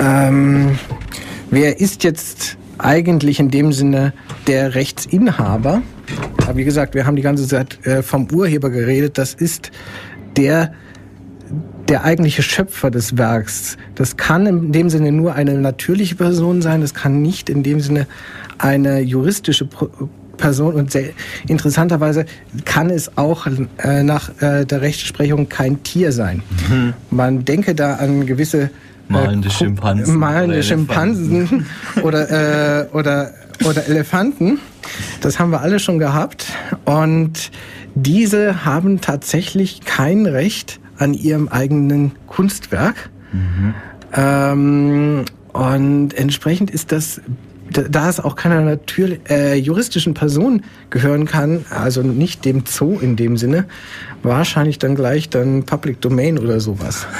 [0.00, 0.76] ähm,
[1.50, 4.12] wer ist jetzt eigentlich in dem Sinne
[4.48, 5.82] der Rechtsinhaber?
[6.46, 9.16] Aber wie gesagt, wir haben die ganze Zeit äh, vom Urheber geredet.
[9.16, 9.70] Das ist
[10.36, 10.72] der
[11.88, 13.76] der eigentliche Schöpfer des Werks.
[13.94, 17.80] Das kann in dem Sinne nur eine natürliche Person sein, das kann nicht in dem
[17.80, 18.06] Sinne
[18.56, 19.68] eine juristische
[20.38, 21.10] Person und sehr
[21.46, 22.24] interessanterweise
[22.64, 23.46] kann es auch
[23.78, 26.42] äh, nach äh, der Rechtsprechung kein Tier sein.
[27.10, 28.68] Man denke da an gewisse äh,
[29.08, 31.66] Malende Ku- Schimpansen malende oder Schimpansen
[32.02, 33.30] oder äh, oder
[33.68, 34.58] oder Elefanten.
[35.20, 36.46] Das haben wir alle schon gehabt
[36.86, 37.50] und
[37.94, 43.10] diese haben tatsächlich kein Recht an ihrem eigenen Kunstwerk.
[44.12, 47.20] Ähm, und entsprechend ist das,
[47.72, 52.98] da- da es auch keiner natürlich, äh, juristischen Person gehören kann, also nicht dem Zoo
[53.00, 53.64] in dem Sinne,
[54.22, 57.06] wahrscheinlich dann gleich dann Public Domain oder sowas.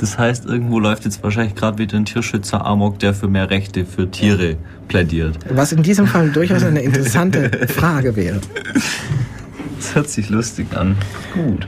[0.00, 3.84] Das heißt, irgendwo läuft jetzt wahrscheinlich gerade wieder ein Tierschützer Amok, der für mehr Rechte
[3.84, 4.56] für Tiere
[4.86, 5.36] plädiert.
[5.50, 8.40] Was in diesem Fall durchaus eine interessante Frage wäre.
[9.78, 10.96] Das hört sich lustig an.
[11.34, 11.66] Gut.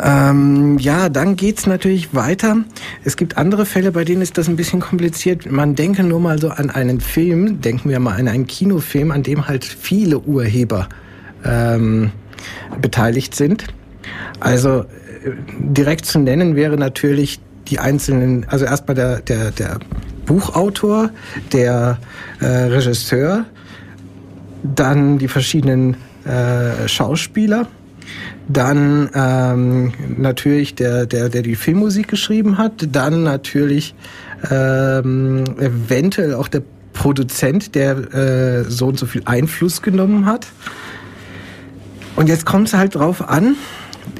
[0.00, 2.58] Ähm, ja, dann geht's natürlich weiter.
[3.04, 5.50] Es gibt andere Fälle, bei denen ist das ein bisschen kompliziert.
[5.50, 9.22] Man denke nur mal so an einen Film, denken wir mal an einen Kinofilm, an
[9.22, 10.88] dem halt viele Urheber
[11.44, 12.12] ähm,
[12.80, 13.64] beteiligt sind.
[14.38, 14.84] Also äh,
[15.58, 19.78] direkt zu nennen wäre natürlich die einzelnen, also erstmal der, der, der
[20.26, 21.10] Buchautor,
[21.52, 21.98] der
[22.40, 23.46] äh, Regisseur,
[24.62, 25.96] dann die verschiedenen
[26.28, 27.66] äh, Schauspieler,
[28.48, 33.94] dann ähm, natürlich der, der, der die Filmmusik geschrieben hat, dann natürlich
[34.50, 36.62] ähm, eventuell auch der
[36.92, 40.46] Produzent, der äh, so und so viel Einfluss genommen hat.
[42.16, 43.54] Und jetzt kommt es halt drauf an,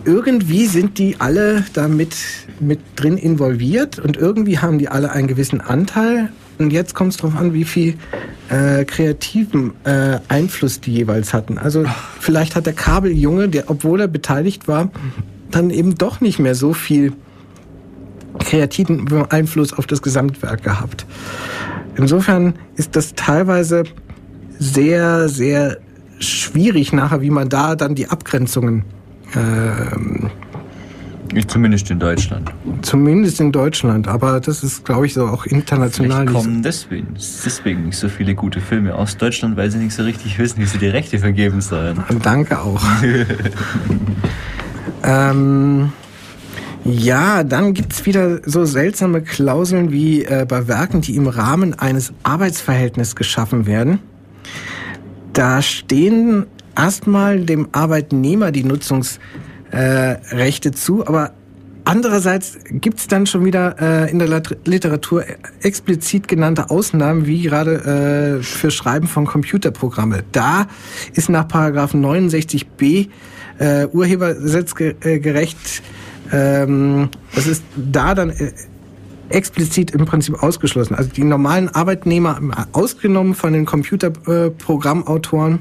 [0.04, 2.14] irgendwie sind die alle damit
[2.60, 6.30] mit drin involviert und irgendwie haben die alle einen gewissen Anteil.
[6.58, 7.94] Und jetzt kommt es drauf an, wie viel
[8.48, 11.58] äh, kreativen äh, Einfluss die jeweils hatten.
[11.58, 11.84] Also
[12.20, 14.90] vielleicht hat der Kabeljunge, der, obwohl er beteiligt war,
[15.50, 17.12] dann eben doch nicht mehr so viel
[18.38, 21.06] kreativen Einfluss auf das Gesamtwerk gehabt.
[21.96, 23.84] Insofern ist das teilweise
[24.58, 25.78] sehr, sehr
[26.20, 28.84] schwierig nachher, wie man da dann die Abgrenzungen
[29.34, 30.30] ähm,
[31.34, 32.50] Ich zumindest in Deutschland.
[32.82, 37.84] Zumindest in Deutschland, aber das ist, glaube ich, so auch international Vielleicht kommen deswegen, deswegen
[37.84, 40.78] nicht so viele gute Filme aus Deutschland, weil sie nicht so richtig wissen, wie sie
[40.78, 42.02] die Rechte vergeben sollen.
[42.22, 42.82] Danke auch.
[45.04, 45.92] ähm,
[46.84, 52.12] ja, dann gibt's wieder so seltsame Klauseln wie äh, bei Werken, die im Rahmen eines
[52.22, 53.98] Arbeitsverhältnisses geschaffen werden.
[55.34, 59.20] Da stehen erstmal dem Arbeitnehmer die Nutzungsrechte
[59.70, 59.78] äh,
[60.34, 61.32] Rechte zu, aber
[61.84, 65.24] andererseits gibt's dann schon wieder äh, in der Literatur
[65.62, 70.24] explizit genannte Ausnahmen, wie gerade äh, für Schreiben von Computerprogramme.
[70.32, 70.66] Da
[71.14, 73.08] ist nach Paragraph 69b
[73.58, 75.82] äh, urhebergerecht,
[76.30, 78.52] ähm, das ist da dann äh,
[79.30, 80.94] explizit im Prinzip ausgeschlossen.
[80.94, 82.40] Also die normalen Arbeitnehmer
[82.72, 85.60] ausgenommen von den Computerprogrammautoren,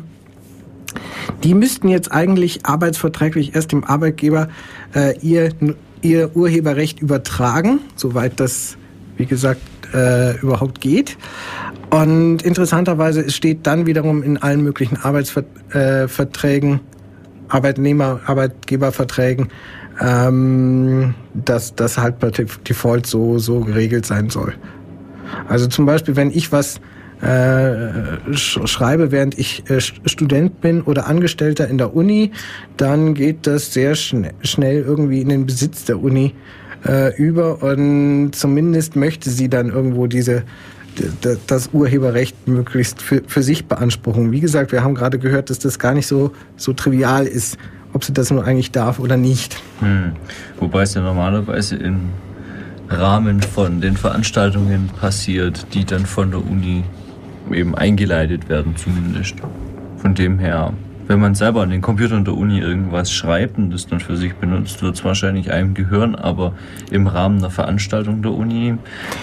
[1.44, 4.50] die müssten jetzt eigentlich arbeitsverträglich erst dem Arbeitgeber
[4.96, 5.52] äh, ihr,
[6.02, 8.78] ihr Urheberrecht übertragen, soweit das,
[9.18, 9.62] wie gesagt,
[9.94, 11.18] äh, überhaupt geht.
[11.90, 16.82] Und interessanterweise es steht dann wiederum in allen möglichen Arbeitsverträgen,
[17.48, 19.48] Arbeitnehmer, Arbeitgeberverträgen,
[20.02, 24.54] ähm, dass das halt per Default so, so geregelt sein soll.
[25.48, 26.80] Also zum Beispiel, wenn ich was
[27.22, 32.32] äh, sch schreibe, während ich äh, Student bin oder Angestellter in der Uni,
[32.78, 36.36] dann geht das sehr schn schnell irgendwie in den Besitz der Uni
[36.86, 40.44] äh, über und zumindest möchte sie dann irgendwo diese
[41.46, 44.32] das Urheberrecht möglichst für, für sich beanspruchen.
[44.32, 47.58] Wie gesagt, wir haben gerade gehört, dass das gar nicht so, so trivial ist,
[47.94, 49.62] ob sie das nur eigentlich darf oder nicht.
[49.80, 50.14] Hm.
[50.60, 52.10] Wobei es ja normalerweise im
[52.90, 56.84] Rahmen von den Veranstaltungen passiert, die dann von der Uni
[57.54, 59.36] eben eingeleitet werden zumindest.
[59.98, 60.74] Von dem her,
[61.08, 64.36] wenn man selber an den Computern der Uni irgendwas schreibt und das dann für sich
[64.36, 66.54] benutzt, wird es wahrscheinlich einem gehören, aber
[66.92, 68.76] im Rahmen der Veranstaltung der Uni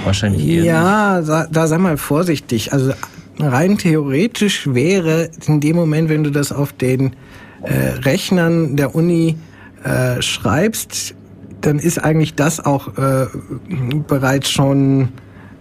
[0.04, 2.72] wahrscheinlich eher Ja, da, da sei mal vorsichtig.
[2.72, 2.92] Also
[3.38, 7.12] rein theoretisch wäre in dem Moment, wenn du das auf den
[7.62, 9.36] äh, Rechnern der Uni
[9.84, 11.14] äh, schreibst,
[11.60, 13.26] dann ist eigentlich das auch äh,
[14.06, 15.08] bereits schon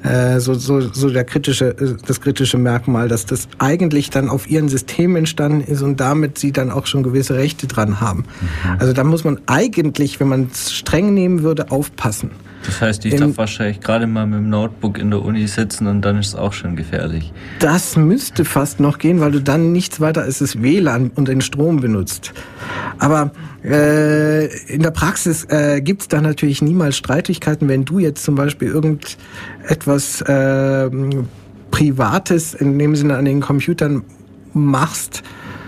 [0.03, 4.49] äh, so, so, so der kritische, äh, das kritische Merkmal, dass das eigentlich dann auf
[4.49, 8.25] ihren System entstanden ist und damit sie dann auch schon gewisse Rechte dran haben.
[8.79, 12.31] Also da muss man eigentlich, wenn man es streng nehmen würde, aufpassen.
[12.65, 16.01] Das heißt, ich darf wahrscheinlich gerade mal mit dem Notebook in der Uni sitzen und
[16.01, 17.33] dann ist es auch schon gefährlich.
[17.59, 21.41] Das müsste fast noch gehen, weil du dann nichts weiter als das WLAN und den
[21.41, 22.33] Strom benutzt.
[22.99, 23.31] Aber
[23.63, 28.35] äh, in der Praxis äh, gibt es da natürlich niemals Streitigkeiten, wenn du jetzt zum
[28.35, 30.89] Beispiel irgendetwas äh,
[31.71, 34.03] Privates in dem Sinne an den Computern
[34.53, 35.23] machst.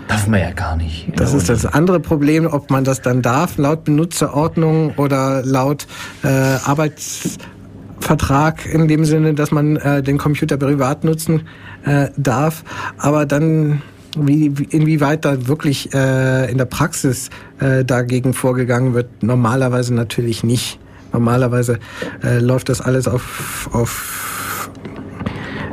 [0.08, 1.08] Darf man ja gar nicht.
[1.16, 5.88] Das ist das andere Problem, ob man das dann darf, laut Benutzerordnung oder laut
[6.22, 11.48] äh, Arbeitsvertrag in dem Sinne, dass man äh, den Computer privat nutzen
[11.84, 12.62] äh, darf.
[12.98, 13.82] Aber dann,
[14.16, 20.78] wie, inwieweit da wirklich äh, in der Praxis äh, dagegen vorgegangen wird, normalerweise natürlich nicht.
[21.12, 21.80] Normalerweise
[22.22, 24.45] äh, läuft das alles auf, auf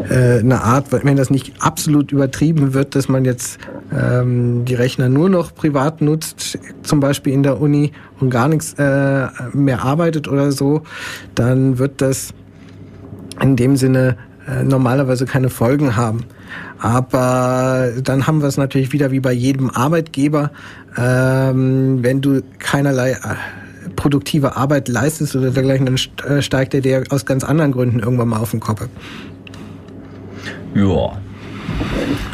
[0.10, 3.60] äh, eine Art, wenn das nicht absolut übertrieben wird, dass man jetzt
[3.91, 8.74] ähm, die Rechner nur noch privat nutzt, zum Beispiel in der Uni und gar nichts
[8.74, 10.84] äh, mehr arbeitet oder so,
[11.36, 12.34] dann wird das
[13.41, 16.26] in dem Sinne äh, normalerweise keine Folgen haben.
[16.80, 20.51] Aber dann haben wir es natürlich wieder wie bei jedem Arbeitgeber,
[20.97, 23.18] ähm, wenn du keinerlei äh,
[23.95, 25.97] produktive Arbeit leistest oder dergleichen, dann
[26.30, 28.88] äh, steigt er dir aus ganz anderen Gründen irgendwann mal auf den Kopf.
[30.76, 31.17] Ja.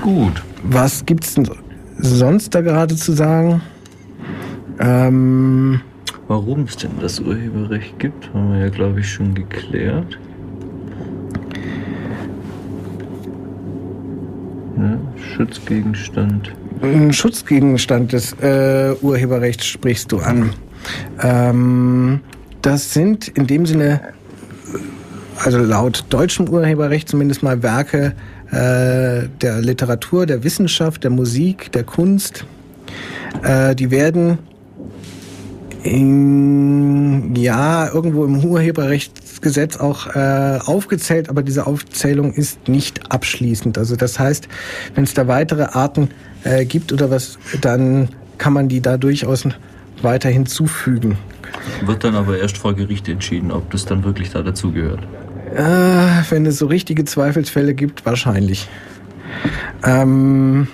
[0.02, 0.44] Gut.
[0.64, 1.50] Was gibt's denn
[1.98, 3.62] sonst da gerade zu sagen?
[4.80, 5.82] Ähm,
[6.28, 10.18] Warum es denn das Urheberrecht gibt, haben wir ja, glaube ich, schon geklärt.
[14.78, 15.00] Ne?
[15.36, 16.54] Schutzgegenstand.
[16.82, 20.52] Ein Schutzgegenstand des äh, Urheberrechts sprichst du an.
[21.22, 22.22] Ähm,
[22.62, 24.00] das sind in dem Sinne,
[25.44, 28.14] also laut deutschem Urheberrecht zumindest mal Werke
[28.52, 32.46] äh, der Literatur, der Wissenschaft, der Musik, der Kunst.
[33.44, 34.40] Äh, die werden
[35.84, 43.78] in, ja, irgendwo im Urheberrechtsgesetz auch äh, aufgezählt, aber diese Aufzählung ist nicht abschließend.
[43.78, 44.48] Also das heißt,
[44.96, 46.10] wenn es da weitere Arten
[46.44, 49.48] äh, gibt oder was, dann kann man die da durchaus
[50.02, 51.18] weiter hinzufügen.
[51.86, 55.00] Wird dann aber erst vor Gericht entschieden, ob das dann wirklich da dazugehört.
[55.56, 58.68] Äh, wenn es so richtige Zweifelsfälle gibt, wahrscheinlich.
[59.84, 60.68] Ähm,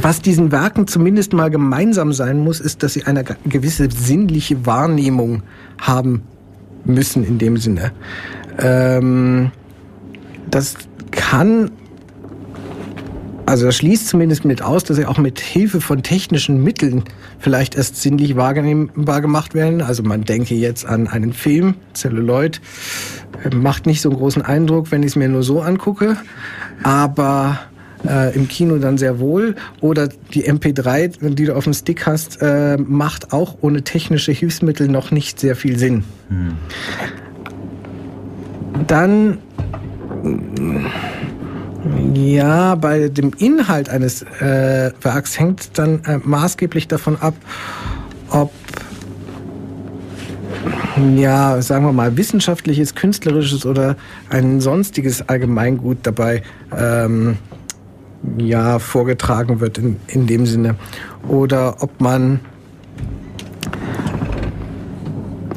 [0.00, 4.66] was diesen Werken zumindest mal gemeinsam sein muss, ist, dass sie eine ge- gewisse sinnliche
[4.66, 5.42] Wahrnehmung
[5.80, 6.22] haben
[6.84, 7.92] müssen in dem Sinne.
[8.58, 9.50] Ähm,
[10.50, 10.74] das
[11.10, 11.70] kann,
[13.48, 17.04] also das schließt zumindest mit aus, dass sie auch mit Hilfe von technischen Mitteln
[17.38, 19.80] vielleicht erst sinnlich wahrnehmbar gemacht werden.
[19.80, 22.60] Also man denke jetzt an einen Film, Celluloid,
[23.42, 26.18] äh, macht nicht so einen großen Eindruck, wenn ich es mir nur so angucke,
[26.82, 27.58] aber
[28.06, 29.56] äh, im Kino dann sehr wohl.
[29.80, 34.88] Oder die MP3, die du auf dem Stick hast, äh, macht auch ohne technische Hilfsmittel
[34.88, 36.04] noch nicht sehr viel Sinn.
[38.86, 39.38] Dann
[42.14, 47.34] Ja, bei dem Inhalt eines äh, Werks hängt dann äh, maßgeblich davon ab,
[48.30, 48.52] ob
[51.16, 53.96] ja, sagen wir mal, wissenschaftliches, künstlerisches oder
[54.30, 56.42] ein sonstiges Allgemeingut dabei
[56.76, 57.38] ähm,
[58.36, 60.74] ja, vorgetragen wird in, in dem Sinne.
[61.28, 62.40] Oder ob man,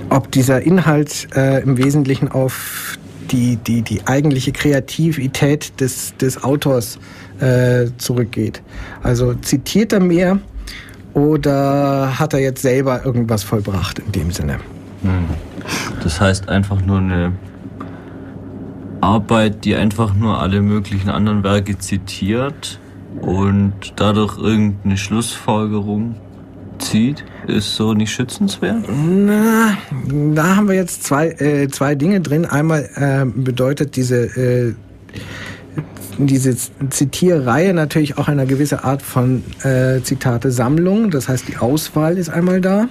[0.10, 2.98] ob dieser Inhalt äh, im Wesentlichen auf
[3.32, 7.00] die, die, die eigentliche Kreativität des, des Autors
[7.40, 8.62] äh, zurückgeht.
[9.04, 10.40] Also zitiert er mehr
[11.14, 14.60] oder hat er jetzt selber irgendwas vollbracht in dem Sinne?
[16.04, 17.34] Das heißt einfach nur eine
[19.02, 22.80] Arbeit, die einfach nur alle möglichen anderen Werke zitiert
[23.20, 26.16] und dadurch irgendeine Schlussfolgerung
[26.82, 28.86] zieht, ist so nicht schützenswert?
[28.90, 29.78] Na,
[30.34, 32.46] da haben wir jetzt zwei, äh, zwei Dinge drin.
[32.46, 34.74] Einmal äh, bedeutet diese, äh,
[36.18, 36.56] diese
[36.90, 41.12] Zitierreihe natürlich auch eine gewisse Art von äh, Zitate-Sammlung.
[41.12, 42.88] Das heißt, die Auswahl ist einmal da.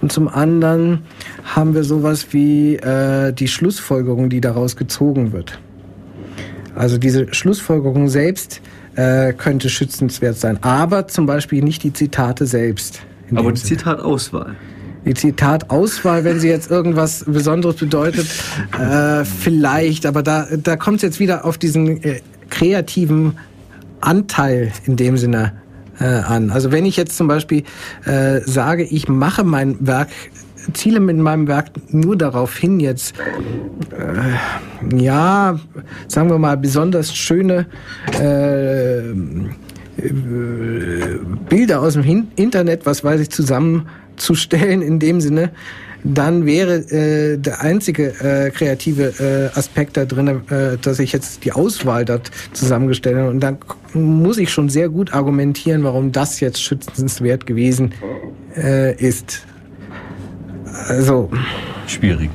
[0.00, 1.02] Und zum anderen
[1.44, 5.58] haben wir sowas wie äh, die Schlussfolgerung, die daraus gezogen wird.
[6.74, 8.60] Also diese Schlussfolgerung selbst
[8.96, 13.00] äh, könnte schützenswert sein, aber zum Beispiel nicht die Zitate selbst.
[13.34, 13.62] Aber die.
[13.62, 14.56] Zitatauswahl.
[15.04, 18.26] Die Zitatauswahl, wenn sie jetzt irgendwas Besonderes bedeutet,
[18.78, 23.36] äh, vielleicht, aber da, da kommt es jetzt wieder auf diesen äh, kreativen
[24.00, 25.52] Anteil in dem Sinne
[26.00, 26.50] äh, an.
[26.50, 27.64] Also wenn ich jetzt zum Beispiel
[28.04, 30.08] äh, sage, ich mache mein Werk,
[30.72, 33.14] ziele mit meinem Werk nur darauf hin, jetzt
[33.90, 35.58] äh, ja,
[36.08, 37.66] sagen wir mal, besonders schöne
[38.20, 39.02] äh,
[41.48, 45.50] Bilder aus dem Internet, was weiß ich, zusammenzustellen in dem Sinne,
[46.04, 51.44] dann wäre äh, der einzige äh, kreative äh, Aspekt da drin, äh, dass ich jetzt
[51.44, 53.30] die Auswahl dort zusammengestellt habe.
[53.30, 53.58] Und dann
[53.94, 57.94] muss ich schon sehr gut argumentieren, warum das jetzt schützenswert gewesen
[58.54, 59.46] äh, ist.
[60.88, 61.30] Also,
[61.86, 62.30] Schwierig.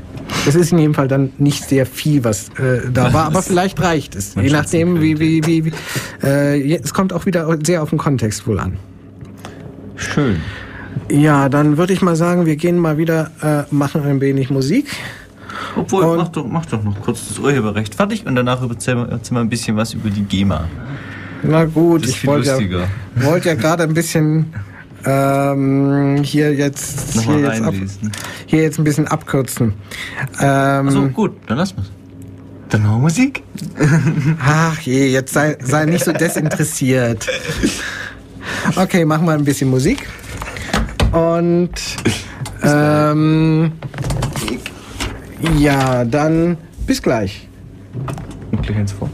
[0.48, 3.82] es ist in jedem Fall dann nicht sehr viel, was äh, da war, aber vielleicht
[3.82, 4.36] reicht es.
[4.36, 5.74] Man Je nachdem, wie, wie, wie, wie
[6.24, 8.78] äh, es kommt auch wieder sehr auf den Kontext wohl an.
[9.96, 10.38] Schön.
[11.10, 14.88] Ja, dann würde ich mal sagen, wir gehen mal wieder, äh, machen ein wenig Musik.
[15.76, 19.10] Obwohl, Und- mach doch, mach doch noch kurz das Urheberrecht fertig und danach erzählen wir,
[19.10, 20.68] erzählen wir ein bisschen was über die GEMA.
[21.44, 22.88] Na gut, ich wollte ja,
[23.24, 24.48] wollte ja gerade ein bisschen
[25.06, 27.74] ähm, hier jetzt hier jetzt, ab,
[28.46, 29.74] hier jetzt ein bisschen abkürzen.
[30.42, 31.92] Ähm, Achso, gut, dann lassen wir's.
[32.70, 33.44] Dann noch Musik.
[34.46, 37.28] Ach je, jetzt sei, sei nicht so desinteressiert.
[38.76, 40.08] Okay, machen wir ein bisschen Musik.
[41.12, 41.72] Und
[42.62, 43.72] ähm,
[45.58, 47.48] ja, dann bis gleich.
[48.52, 49.10] Und gleich eins vor.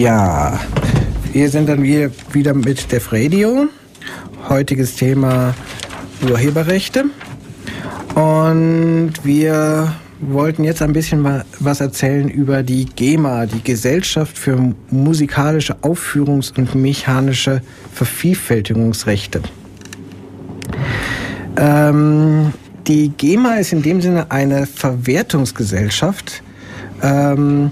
[0.00, 0.58] Ja,
[1.34, 3.68] wir sind dann wieder, wieder mit Def Radio.
[4.48, 5.54] Heutiges Thema
[6.26, 7.04] Urheberrechte.
[8.14, 15.76] Und wir wollten jetzt ein bisschen was erzählen über die GEMA, die Gesellschaft für musikalische
[15.82, 17.60] Aufführungs- und mechanische
[17.92, 19.42] Vervielfältigungsrechte.
[21.58, 22.54] Ähm,
[22.86, 26.42] die GEMA ist in dem Sinne eine Verwertungsgesellschaft,
[27.02, 27.70] ähm,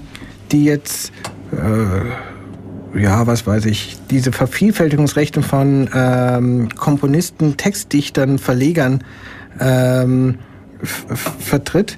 [0.51, 1.11] die jetzt,
[1.51, 9.03] äh, ja, was weiß ich, diese Vervielfältigungsrechte von ähm, Komponisten, Textdichtern, Verlegern
[9.59, 10.39] ähm,
[10.81, 11.97] vertritt.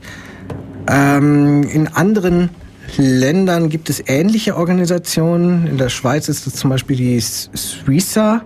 [0.88, 2.50] Ähm, in anderen
[2.98, 5.68] Ländern gibt es ähnliche Organisationen.
[5.68, 8.42] In der Schweiz ist es zum Beispiel die Suiza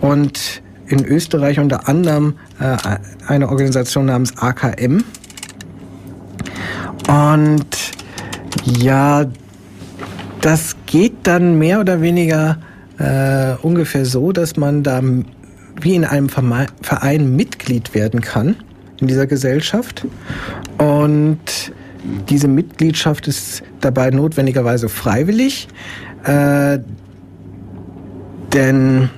[0.00, 2.76] und in Österreich unter anderem äh,
[3.26, 5.02] eine Organisation namens AKM.
[7.08, 7.66] Und
[8.64, 9.24] ja,
[10.40, 12.58] das geht dann mehr oder weniger
[12.98, 15.02] äh, ungefähr so, dass man da
[15.80, 18.56] wie in einem Verein Mitglied werden kann
[19.00, 20.06] in dieser Gesellschaft.
[20.78, 21.38] Und
[22.28, 25.68] diese Mitgliedschaft ist dabei notwendigerweise freiwillig.
[26.24, 26.78] Äh,
[28.52, 29.10] denn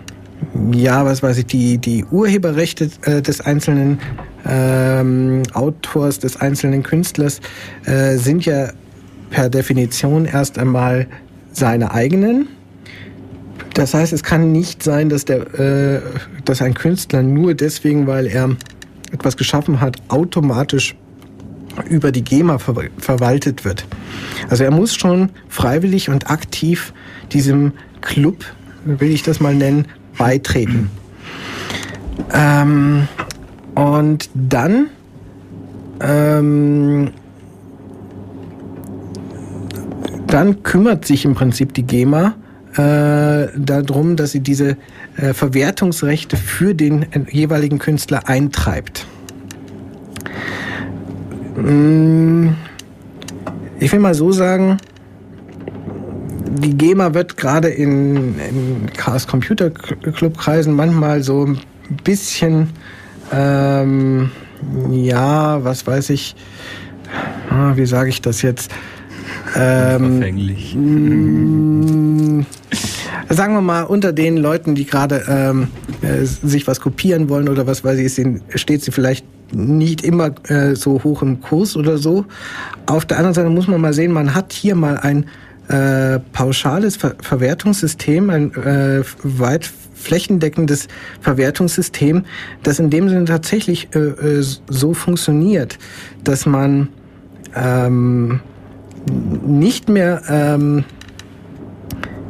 [0.73, 4.01] ja, was weiß ich, die, die Urheberrechte äh, des einzelnen
[4.47, 7.41] ähm, Autors, des einzelnen Künstlers
[7.85, 8.71] äh, sind ja
[9.31, 11.07] per Definition erst einmal
[11.53, 12.49] seine eigenen.
[13.74, 16.01] Das heißt, es kann nicht sein, dass, der, äh,
[16.45, 18.51] dass ein Künstler nur deswegen, weil er
[19.12, 20.97] etwas geschaffen hat, automatisch
[21.89, 23.85] über die GEMA ver verwaltet wird.
[24.49, 26.93] Also er muss schon freiwillig und aktiv
[27.33, 28.45] diesem Club,
[28.85, 30.91] will ich das mal nennen, beitreten.
[32.33, 33.07] Ähm,
[33.74, 34.89] und dann
[36.01, 37.12] ähm,
[40.29, 42.35] dann kümmert sich im Prinzip die GEMA
[42.76, 44.76] äh, darum, dass sie diese
[45.16, 49.07] äh, Verwertungsrechte für den äh, jeweiligen Künstler eintreibt.
[51.57, 52.51] Mm,
[53.81, 54.76] Ich will mal so sagen,
[56.59, 61.59] die GEMA wird gerade in, in Chaos Computer Club Kreisen manchmal so ein
[62.05, 62.70] bisschen,
[63.33, 64.31] ähm,
[64.91, 66.35] ja, was weiß ich,
[67.51, 68.70] ah, wie sage ich das jetzt?
[69.57, 70.74] Ähm, Verfänglich.
[70.74, 72.42] Mm,
[73.30, 75.68] Sagen wir mal, unter den Leuten, die gerade ähm,
[76.01, 80.30] äh, sich was kopieren wollen oder was weiß ich, sind, steht sie vielleicht nicht immer
[80.50, 82.25] äh, so hoch im Kurs oder so.
[82.87, 85.26] Auf der anderen Seite muss man mal sehen, man hat hier mal ein
[85.68, 90.88] äh, pauschales Ver Verwertungssystem, ein äh, weit flächendeckendes
[91.20, 92.25] Verwertungssystem,
[92.62, 95.79] das in dem Sinne tatsächlich äh, äh, so funktioniert,
[96.25, 96.88] dass man
[97.54, 98.41] ähm,
[99.11, 100.85] nicht mehr ähm,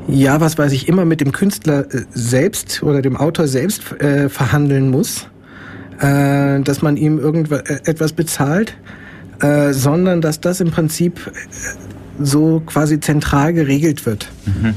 [0.08, 4.28] ja, was weiß ich, immer mit dem Künstler äh, selbst oder dem Autor selbst äh,
[4.28, 5.28] verhandeln muss,
[6.00, 8.74] äh, dass man ihm irgendetwas bezahlt,
[9.40, 11.30] äh, sondern dass das im Prinzip äh,
[12.20, 14.28] so quasi zentral geregelt wird.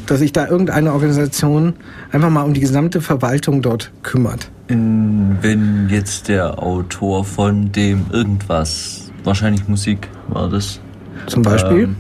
[0.06, 1.74] Dass sich da irgendeine Organisation
[2.12, 4.52] einfach mal um die gesamte Verwaltung dort kümmert.
[4.68, 10.80] Wenn jetzt der Autor von dem irgendwas, wahrscheinlich Musik war das,
[11.28, 11.84] Zum Beispiel.
[11.84, 11.96] ähm,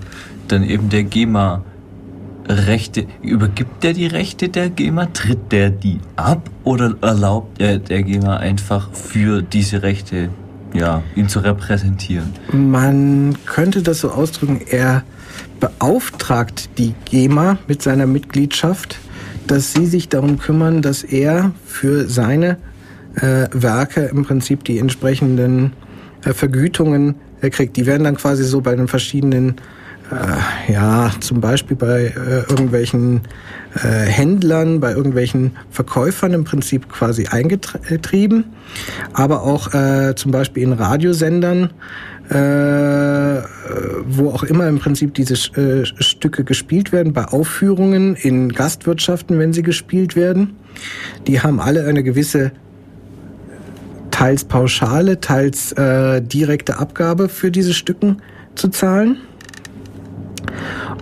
[0.48, 1.64] dann eben der GEMA
[2.48, 8.04] Rechte, übergibt der die Rechte der GEMA, tritt der die ab oder erlaubt er der
[8.04, 10.30] GEMA einfach für diese Rechte,
[10.74, 12.34] ja, ihn zu repräsentieren?
[12.52, 15.04] Man könnte das so ausdrücken, er
[15.60, 18.98] beauftragt die GEMA mit seiner Mitgliedschaft,
[19.48, 22.58] dass sie sich darum kümmern, dass er für seine
[23.16, 25.74] äh, Werke im Prinzip die entsprechenden
[26.26, 27.16] äh, Vergütungen
[27.50, 27.78] kriegt.
[27.78, 29.56] Die werden dann quasi so bei den verschiedenen,
[30.12, 33.22] äh, ja, zum Beispiel bei äh, irgendwelchen
[33.76, 38.46] äh, Händlern, bei irgendwelchen Verkäufern im Prinzip quasi eingetrieben,
[39.14, 41.72] aber auch äh, zum Beispiel in Radiosendern,
[42.30, 43.42] äh,
[44.06, 49.54] wo auch immer im Prinzip diese äh, Stücke gespielt werden, bei Aufführungen, in Gastwirtschaften, wenn
[49.54, 50.56] sie gespielt werden.
[51.28, 52.52] Die haben alle eine gewisse
[54.22, 58.22] teils pauschale, teils äh, direkte Abgabe für diese Stücken
[58.54, 59.18] zu zahlen.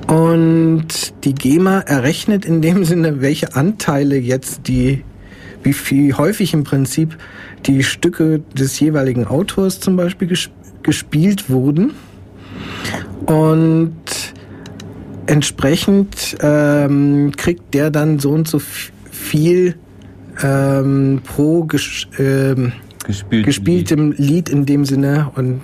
[0.07, 0.87] Und
[1.25, 5.03] die GEMA errechnet in dem Sinne, welche Anteile jetzt die,
[5.63, 7.17] wie viel häufig im Prinzip
[7.65, 10.49] die Stücke des jeweiligen Autors zum Beispiel ges
[10.81, 11.91] gespielt wurden.
[13.25, 13.95] Und
[15.25, 18.61] entsprechend ähm, kriegt der dann so und so
[19.11, 19.75] viel
[20.41, 21.67] ähm, pro
[22.17, 22.71] ähm,
[23.05, 23.45] Gespielt.
[23.45, 24.49] gespieltem Lied.
[24.49, 25.61] In dem Sinne und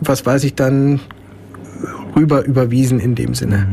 [0.00, 1.00] was weiß ich dann
[2.14, 3.66] rüber überwiesen in dem Sinne.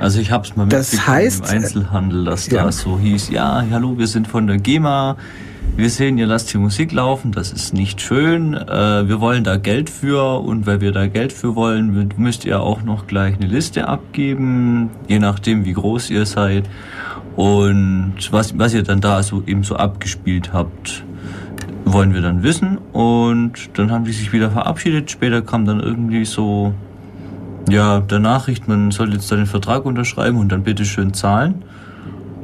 [0.00, 2.64] Also ich habe es mal Das mitbekommen heißt, im Einzelhandel, dass ja.
[2.64, 5.16] da so hieß, ja, hallo, wir sind von der GEMA,
[5.76, 9.56] wir sehen, ihr lasst die Musik laufen, das ist nicht schön, äh, wir wollen da
[9.56, 13.46] Geld für und weil wir da Geld für wollen, müsst ihr auch noch gleich eine
[13.46, 16.64] Liste abgeben, je nachdem wie groß ihr seid.
[17.36, 21.04] Und was, was ihr dann da so eben so abgespielt habt
[21.86, 25.10] wollen wir dann wissen und dann haben die sich wieder verabschiedet.
[25.10, 26.74] Später kam dann irgendwie so
[27.68, 31.62] ja, der Nachricht, man soll jetzt da den Vertrag unterschreiben und dann bitte schön zahlen.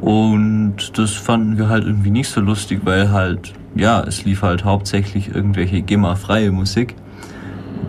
[0.00, 4.64] Und das fanden wir halt irgendwie nicht so lustig, weil halt, ja, es lief halt
[4.64, 6.96] hauptsächlich irgendwelche GEMA-freie Musik.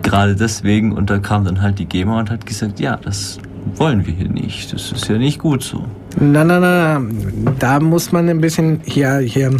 [0.02, 3.38] Gerade deswegen, und da kam dann halt die GEMA und hat gesagt, ja, das
[3.76, 4.72] wollen wir hier nicht.
[4.72, 5.86] Das ist ja nicht gut so.
[6.20, 9.56] Na, na, na, na, da muss man ein bisschen hier, hier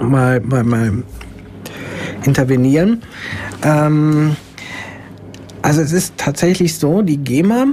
[0.00, 1.02] mal, mal, mal
[2.24, 3.02] intervenieren.
[3.62, 4.36] Ähm,
[5.62, 7.66] also es ist tatsächlich so, die GEMA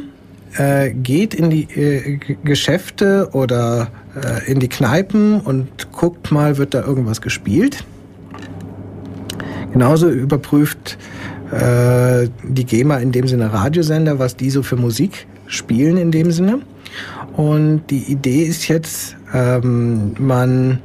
[0.57, 6.73] äh, geht in die äh, Geschäfte oder äh, in die Kneipen und guckt mal, wird
[6.73, 7.83] da irgendwas gespielt.
[9.71, 10.97] Genauso überprüft
[11.51, 16.31] äh, die GEMA in dem Sinne Radiosender, was die so für Musik spielen in dem
[16.31, 16.61] Sinne.
[17.35, 20.79] Und die Idee ist jetzt, ähm, man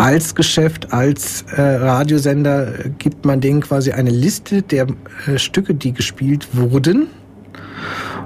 [0.00, 4.86] als Geschäft, als äh, Radiosender äh, gibt man denen quasi eine Liste der
[5.26, 7.08] äh, Stücke, die gespielt wurden.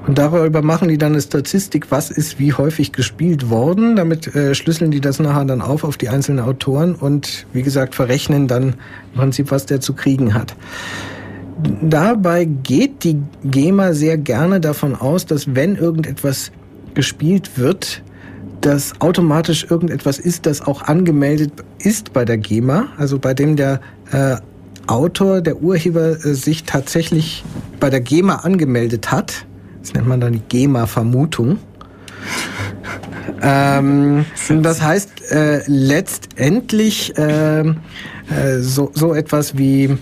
[0.06, 3.96] Und darüber machen die dann eine Statistik, was ist wie häufig gespielt worden.
[3.96, 7.96] Damit äh, schlüsseln die das nachher dann auf auf die einzelnen Autoren und wie gesagt
[7.96, 8.74] verrechnen dann
[9.12, 10.54] im Prinzip, was der zu kriegen hat.
[11.82, 16.52] Dabei geht die GEMA sehr gerne davon aus, dass wenn irgendetwas
[16.94, 18.03] gespielt wird,
[18.64, 23.80] dass automatisch irgendetwas ist, das auch angemeldet ist bei der GEMA, also bei dem der
[24.10, 24.36] äh,
[24.86, 27.44] Autor, der Urheber äh, sich tatsächlich
[27.78, 29.44] bei der GEMA angemeldet hat.
[29.80, 31.58] Das nennt man dann die GEMA-Vermutung.
[33.42, 34.24] Ähm,
[34.62, 37.80] das heißt, äh, letztendlich ähm,
[38.30, 39.98] äh, so, so etwas wie,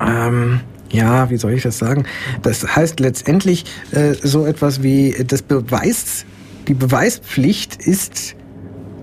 [0.00, 0.60] ähm,
[0.92, 2.04] ja, wie soll ich das sagen?
[2.42, 6.24] Das heißt letztendlich äh, so etwas wie das Beweis,
[6.68, 8.36] die Beweispflicht ist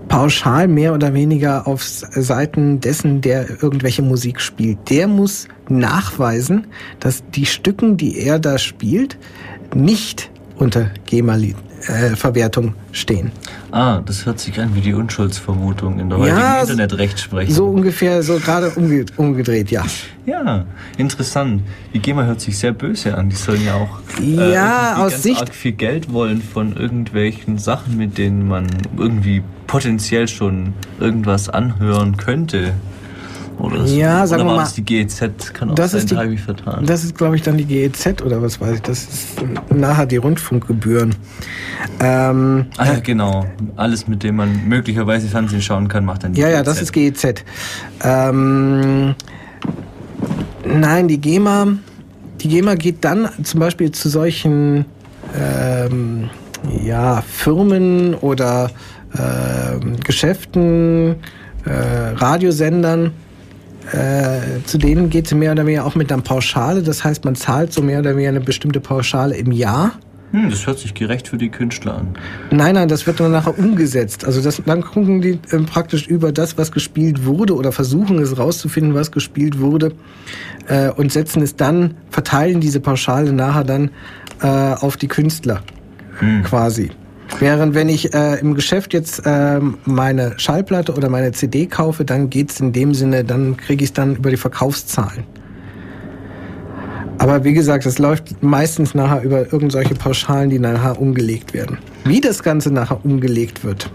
[0.08, 4.90] pauschal mehr oder weniger auf Seiten dessen, der irgendwelche Musik spielt.
[4.90, 6.66] Der muss nachweisen,
[7.00, 9.18] dass die Stücken, die er da spielt,
[9.74, 10.90] nicht unter
[11.86, 13.32] GEMA-Verwertung stehen.
[13.70, 17.54] Ah, das hört sich an wie die Unschuldsvermutung in der heutigen Ja, Internetrechtsprechung.
[17.54, 19.84] So ungefähr, so gerade umge umgedreht, ja.
[20.26, 20.64] Ja,
[20.96, 21.62] interessant.
[21.92, 23.28] Die GEMA hört sich sehr böse an.
[23.28, 27.58] Die sollen ja auch Ja, irgendwie aus ganz Sicht- arg viel Geld wollen von irgendwelchen
[27.58, 28.66] Sachen, mit denen man
[28.96, 32.72] irgendwie potenziell schon irgendwas anhören könnte.
[33.58, 33.84] Oder.
[33.84, 35.54] Ja, sagen oder wir mal, das die GEZ?
[35.54, 36.86] Kann auch das sein, ist die- vertan.
[36.86, 38.82] Das ist, glaube ich, dann die GEZ oder was weiß ich.
[38.82, 41.13] Das ist nachher die Rundfunkgebühren.
[42.00, 43.46] Ähm, ah ja, genau.
[43.76, 46.66] Alles, mit dem man möglicherweise Fernsehen schauen kann, macht dann die Ja, ja, GEZ.
[46.66, 47.44] das ist GEZ.
[48.02, 49.14] Ähm,
[50.64, 51.68] nein, die GEMA,
[52.40, 54.86] die GEMA geht dann zum Beispiel zu solchen
[55.38, 56.30] ähm,
[56.82, 58.70] ja, Firmen oder
[59.18, 61.16] ähm, Geschäften,
[61.64, 61.70] äh,
[62.16, 63.12] Radiosendern.
[63.92, 66.82] Äh, zu denen geht sie mehr oder weniger auch mit einer Pauschale.
[66.82, 69.92] Das heißt, man zahlt so mehr oder weniger eine bestimmte Pauschale im Jahr.
[70.32, 72.08] Hm, das hört sich gerecht für die Künstler an.
[72.50, 74.24] Nein, nein, das wird dann nachher umgesetzt.
[74.24, 78.36] Also das, dann gucken die ähm, praktisch über das, was gespielt wurde oder versuchen es
[78.36, 79.92] rauszufinden, was gespielt wurde
[80.66, 83.90] äh, und setzen es dann, verteilen diese Pauschale nachher dann
[84.40, 85.62] äh, auf die Künstler
[86.44, 86.90] quasi.
[87.38, 92.30] Während wenn ich äh, im Geschäft jetzt ähm, meine Schallplatte oder meine CD kaufe, dann
[92.30, 95.24] geht's in dem Sinne, dann kriege ich es dann über die Verkaufszahlen.
[97.18, 101.78] Aber wie gesagt, es läuft meistens nachher über irgendwelche Pauschalen, die nachher umgelegt werden.
[102.04, 103.90] Wie das Ganze nachher umgelegt wird,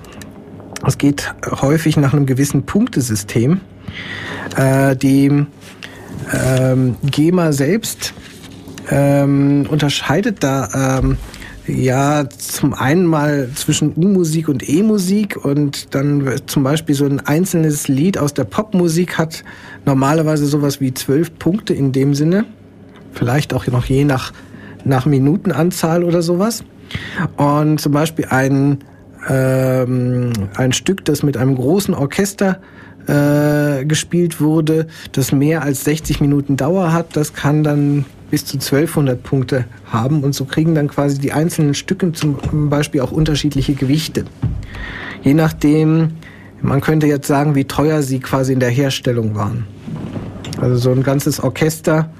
[0.85, 3.61] es geht häufig nach einem gewissen Punktesystem.
[4.55, 5.45] Äh, die
[6.33, 8.13] ähm, GEMA selbst
[8.89, 11.17] ähm, unterscheidet da ähm,
[11.67, 17.87] ja zum einen mal zwischen U-Musik und E-Musik und dann zum Beispiel so ein einzelnes
[17.87, 19.43] Lied aus der Popmusik hat
[19.85, 22.45] normalerweise sowas wie zwölf Punkte in dem Sinne.
[23.13, 24.33] Vielleicht auch noch je nach,
[24.85, 26.63] nach Minutenanzahl oder sowas.
[27.37, 28.79] Und zum Beispiel ein,
[29.27, 32.59] ähm, ein Stück, das mit einem großen Orchester
[33.07, 38.57] äh, gespielt wurde, das mehr als 60 Minuten Dauer hat, das kann dann bis zu
[38.57, 43.73] 1200 Punkte haben und so kriegen dann quasi die einzelnen Stücke zum Beispiel auch unterschiedliche
[43.73, 44.25] Gewichte.
[45.23, 46.11] Je nachdem,
[46.61, 49.65] man könnte jetzt sagen, wie teuer sie quasi in der Herstellung waren.
[50.61, 52.11] Also so ein ganzes Orchester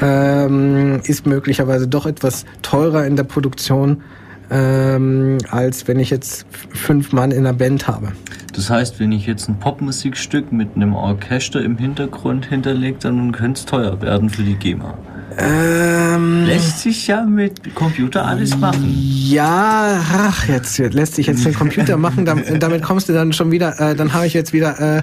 [0.00, 4.02] ähm, ist möglicherweise doch etwas teurer in der Produktion,
[4.50, 8.12] ähm, als wenn ich jetzt fünf Mann in einer Band habe.
[8.54, 13.60] Das heißt, wenn ich jetzt ein Popmusikstück mit einem Orchester im Hintergrund hinterlege, dann könnte
[13.60, 14.96] es teuer werden für die GEMA.
[15.36, 18.92] Ähm, Lässt sich ja mit Computer alles machen.
[18.94, 23.50] Ja, ach, jetzt lässt sich jetzt den Computer machen, damit, damit kommst du dann schon
[23.50, 25.02] wieder, äh, dann habe ich jetzt wieder äh,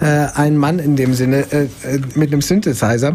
[0.00, 3.14] äh, einen Mann in dem Sinne äh, äh, mit einem Synthesizer.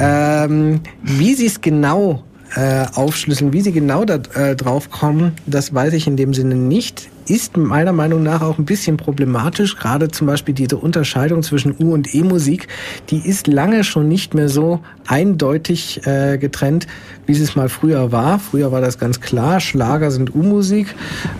[0.00, 2.24] Ähm, wie sie es genau
[2.56, 6.54] äh, aufschlüsseln, wie sie genau da äh, drauf kommen, das weiß ich in dem Sinne
[6.54, 7.10] nicht.
[7.28, 11.92] Ist meiner Meinung nach auch ein bisschen problematisch, gerade zum Beispiel diese Unterscheidung zwischen U-
[11.92, 12.68] und E-Musik,
[13.10, 16.86] die ist lange schon nicht mehr so eindeutig äh, getrennt,
[17.26, 18.38] wie es mal früher war.
[18.38, 20.94] Früher war das ganz klar, Schlager sind U-Musik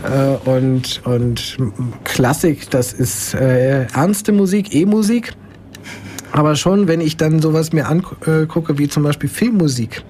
[0.05, 1.57] äh, und, und
[2.05, 5.33] Klassik, das ist äh, ernste Musik, E-Musik.
[6.33, 10.03] Aber schon, wenn ich dann sowas mir angucke, wie zum Beispiel Filmmusik,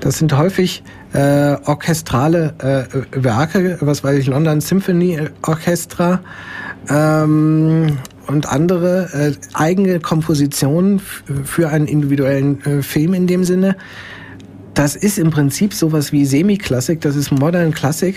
[0.00, 6.20] das sind häufig äh, orchestrale äh, Werke, was weiß ich, London Symphony Orchestra
[6.88, 11.00] ähm, und andere äh, eigene Kompositionen
[11.44, 13.76] für einen individuellen äh, Film in dem Sinne.
[14.74, 18.14] Das ist im Prinzip sowas wie Semi-Klassik, das ist Modern Classic.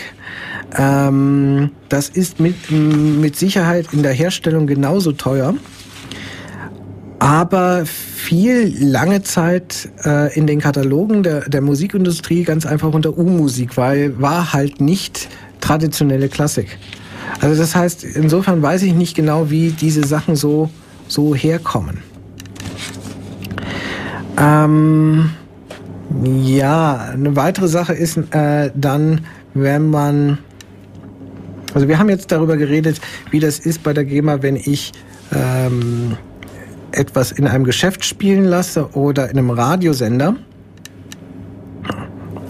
[0.78, 5.56] Ähm, das ist mit, mit Sicherheit in der Herstellung genauso teuer
[7.22, 13.78] aber viel lange Zeit äh, in den Katalogen der, der Musikindustrie ganz einfach unter U-Musik,
[13.78, 15.30] weil war halt nicht
[15.60, 16.80] traditionelle Klassik.
[17.40, 20.72] Also das heißt, insofern weiß ich nicht genau, wie diese Sachen so,
[21.08, 22.00] so herkommen.
[24.40, 25.30] Ähm,
[26.24, 29.22] ja, eine weitere Sache ist äh, dann,
[29.54, 30.40] wenn man
[31.76, 33.00] also wir haben jetzt darüber geredet,
[33.30, 34.92] wie das ist bei der GEMA, wenn ich
[35.34, 36.18] ähm,
[36.94, 40.36] etwas in einem Geschäft spielen lasse oder in einem Radiosender.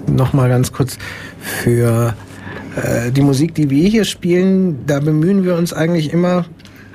[0.08, 0.98] Nochmal ganz kurz
[1.40, 2.14] für
[2.76, 6.46] äh, die Musik, die wir hier spielen, da bemühen wir uns eigentlich immer,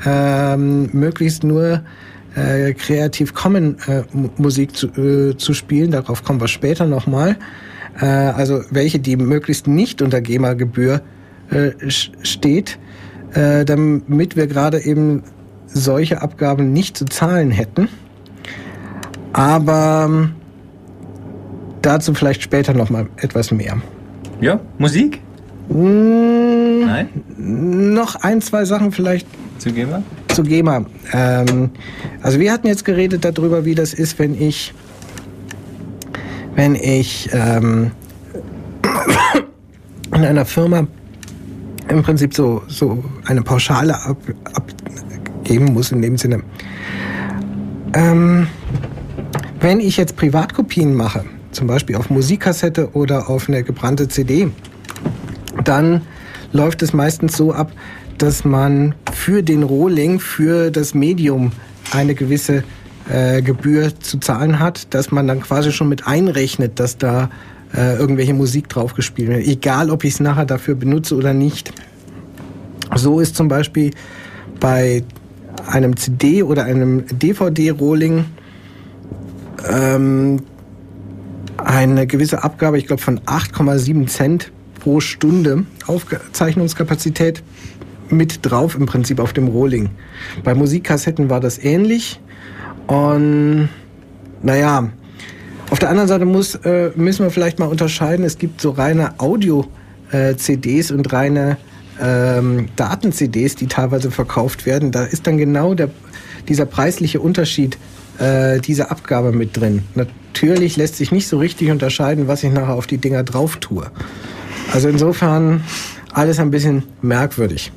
[0.04, 1.82] ähm, möglichst nur
[2.34, 5.90] äh, Creative Common äh, Mu- Musik zu, äh, zu spielen.
[5.90, 7.36] Darauf kommen wir später nochmal.
[8.00, 11.00] Äh, also welche, die möglichst nicht unter GEMA-Gebühr
[11.50, 12.78] äh, steht,
[13.32, 15.22] äh, damit wir gerade eben
[15.80, 17.88] solche Abgaben nicht zu zahlen hätten.
[19.32, 20.34] Aber ähm,
[21.82, 23.76] dazu vielleicht später noch mal etwas mehr.
[24.40, 25.20] Ja, Musik?
[25.68, 27.08] Mm, Nein?
[27.36, 29.26] noch ein, zwei Sachen vielleicht
[29.58, 30.02] Zu GEMA?
[30.28, 30.84] zu GEMA.
[31.12, 31.70] Ähm,
[32.22, 34.74] also wir hatten jetzt geredet darüber, wie das ist, wenn ich,
[36.54, 37.90] wenn ich ähm,
[40.14, 40.86] in einer Firma
[41.88, 44.16] im Prinzip so, so eine Pauschale ab,
[45.46, 46.42] abgeben muss in dem Sinne.
[47.94, 48.48] Ähm,
[49.60, 54.48] wenn ich jetzt Privatkopien mache, zum Beispiel auf Musikkassette oder auf eine gebrannte CD,
[55.64, 56.02] dann
[56.52, 57.70] läuft es meistens so ab,
[58.18, 61.52] dass man für den Rohling, für das Medium
[61.92, 62.64] eine gewisse
[63.08, 67.30] äh, Gebühr zu zahlen hat, dass man dann quasi schon mit einrechnet, dass da
[67.72, 71.72] äh, irgendwelche Musik drauf gespielt wird, egal ob ich es nachher dafür benutze oder nicht.
[72.96, 73.92] So ist zum Beispiel
[74.58, 75.04] bei
[75.66, 78.24] einem CD oder einem DVD-Rohling
[79.68, 80.42] ähm,
[81.58, 87.42] eine gewisse Abgabe, ich glaube von 8,7 Cent pro Stunde Aufzeichnungskapazität
[88.08, 89.90] mit drauf im Prinzip auf dem Rohling.
[90.44, 92.20] Bei Musikkassetten war das ähnlich
[92.86, 93.68] und
[94.42, 94.90] naja,
[95.70, 99.18] auf der anderen Seite muss, äh, müssen wir vielleicht mal unterscheiden, es gibt so reine
[99.18, 101.56] Audio-CDs und reine
[102.00, 104.92] ähm, Daten-CDs, die teilweise verkauft werden.
[104.92, 105.90] Da ist dann genau der,
[106.48, 107.78] dieser preisliche Unterschied
[108.18, 109.82] äh, diese Abgabe mit drin.
[109.94, 113.90] Natürlich lässt sich nicht so richtig unterscheiden, was ich nachher auf die Dinger drauf tue.
[114.72, 115.62] Also insofern
[116.12, 117.72] alles ein bisschen merkwürdig.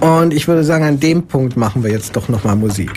[0.00, 2.90] Und ich würde sagen, an dem Punkt machen wir jetzt doch nochmal Musik.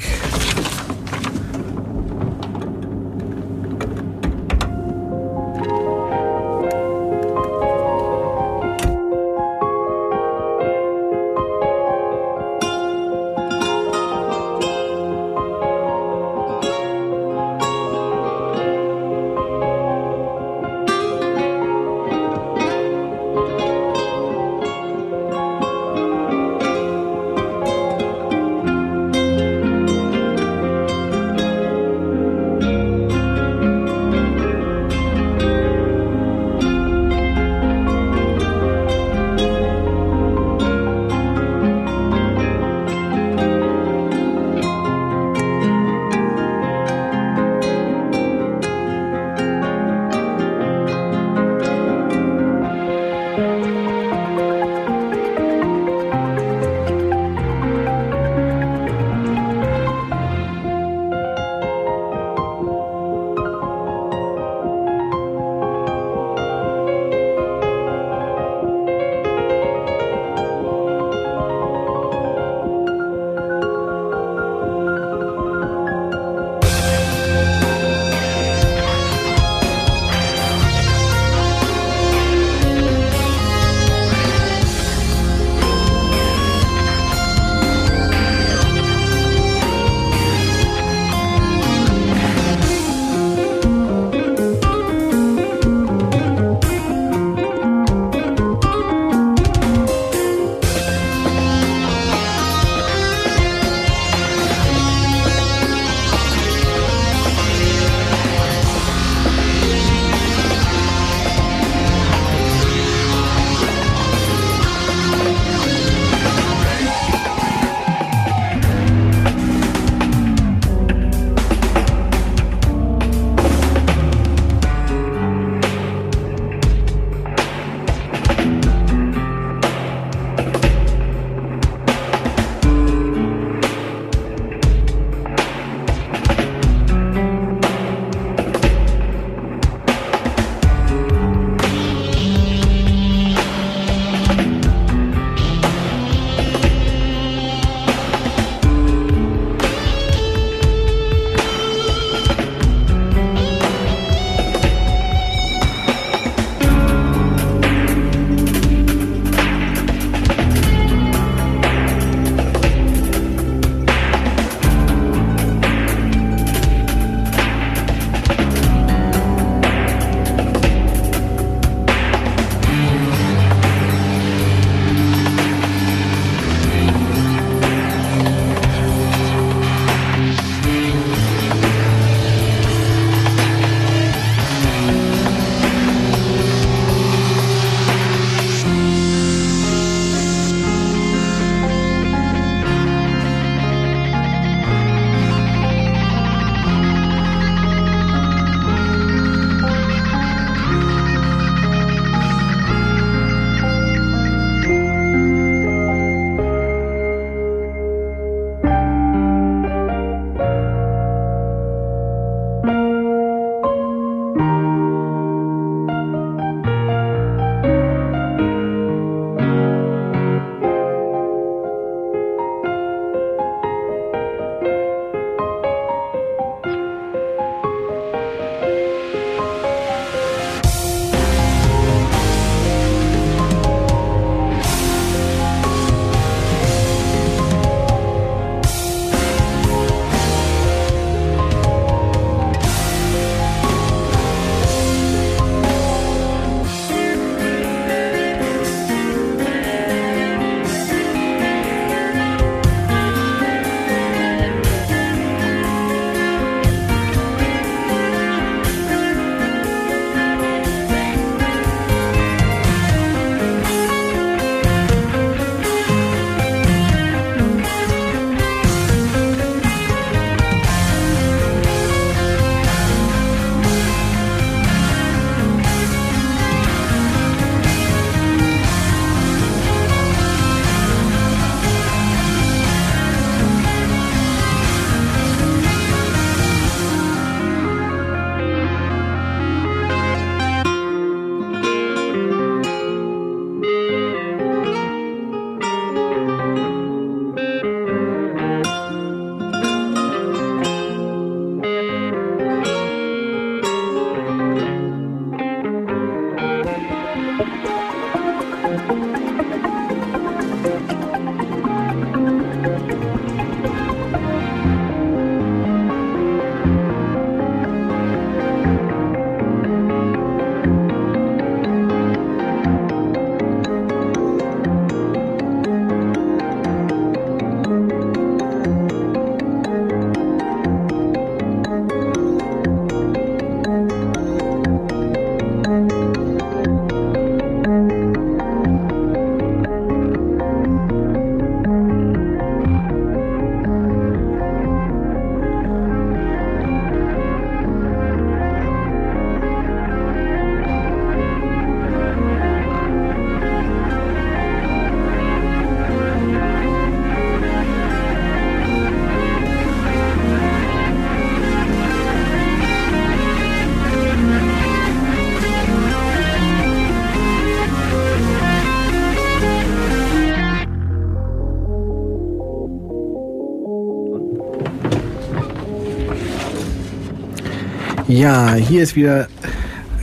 [378.21, 379.27] Ja, hier ist wieder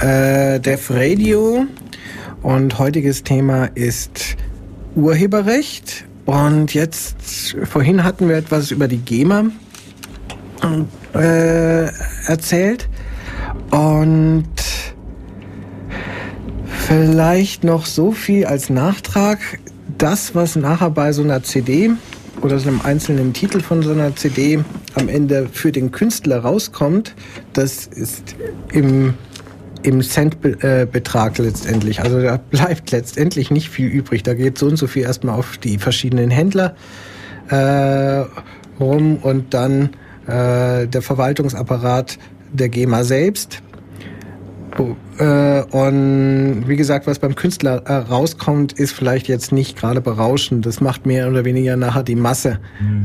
[0.00, 1.66] äh, Def Radio
[2.42, 4.36] und heutiges Thema ist
[4.96, 6.04] Urheberrecht.
[6.26, 9.44] Und jetzt, vorhin hatten wir etwas über die GEMA
[11.14, 11.84] äh,
[12.26, 12.88] erzählt
[13.70, 14.48] und
[16.88, 19.38] vielleicht noch so viel als Nachtrag.
[19.96, 21.92] Das, was nachher bei so einer CD
[22.40, 24.58] oder so einem einzelnen Titel von so einer CD
[24.98, 27.14] am Ende für den Künstler rauskommt,
[27.52, 28.36] das ist
[28.72, 29.14] im,
[29.82, 32.00] im Centbetrag letztendlich.
[32.00, 34.22] Also da bleibt letztendlich nicht viel übrig.
[34.22, 36.74] Da geht so und so viel erstmal auf die verschiedenen Händler
[37.48, 38.24] äh,
[38.80, 39.90] rum und dann
[40.26, 42.18] äh, der Verwaltungsapparat
[42.52, 43.62] der GEMA selbst.
[45.18, 50.66] Äh, und wie gesagt, was beim Künstler äh, rauskommt, ist vielleicht jetzt nicht gerade berauschend.
[50.66, 52.58] Das macht mehr oder weniger nachher die Masse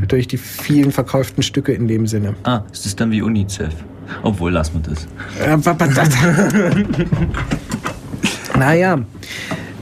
[0.07, 2.35] durch die vielen verkauften Stücke in dem Sinne.
[2.43, 3.73] Ah, ist das dann wie UNICEF?
[4.21, 5.07] Obwohl, lassen wir das.
[5.39, 5.57] Äh,
[5.95, 6.09] das-
[8.57, 8.99] naja,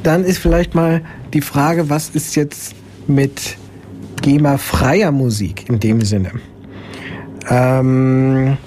[0.04, 1.02] dann ist vielleicht mal
[1.34, 2.76] die Frage, was ist jetzt
[3.08, 3.58] mit
[4.22, 6.32] GEMA-freier Musik in dem Sinne?
[7.50, 8.58] Ähm,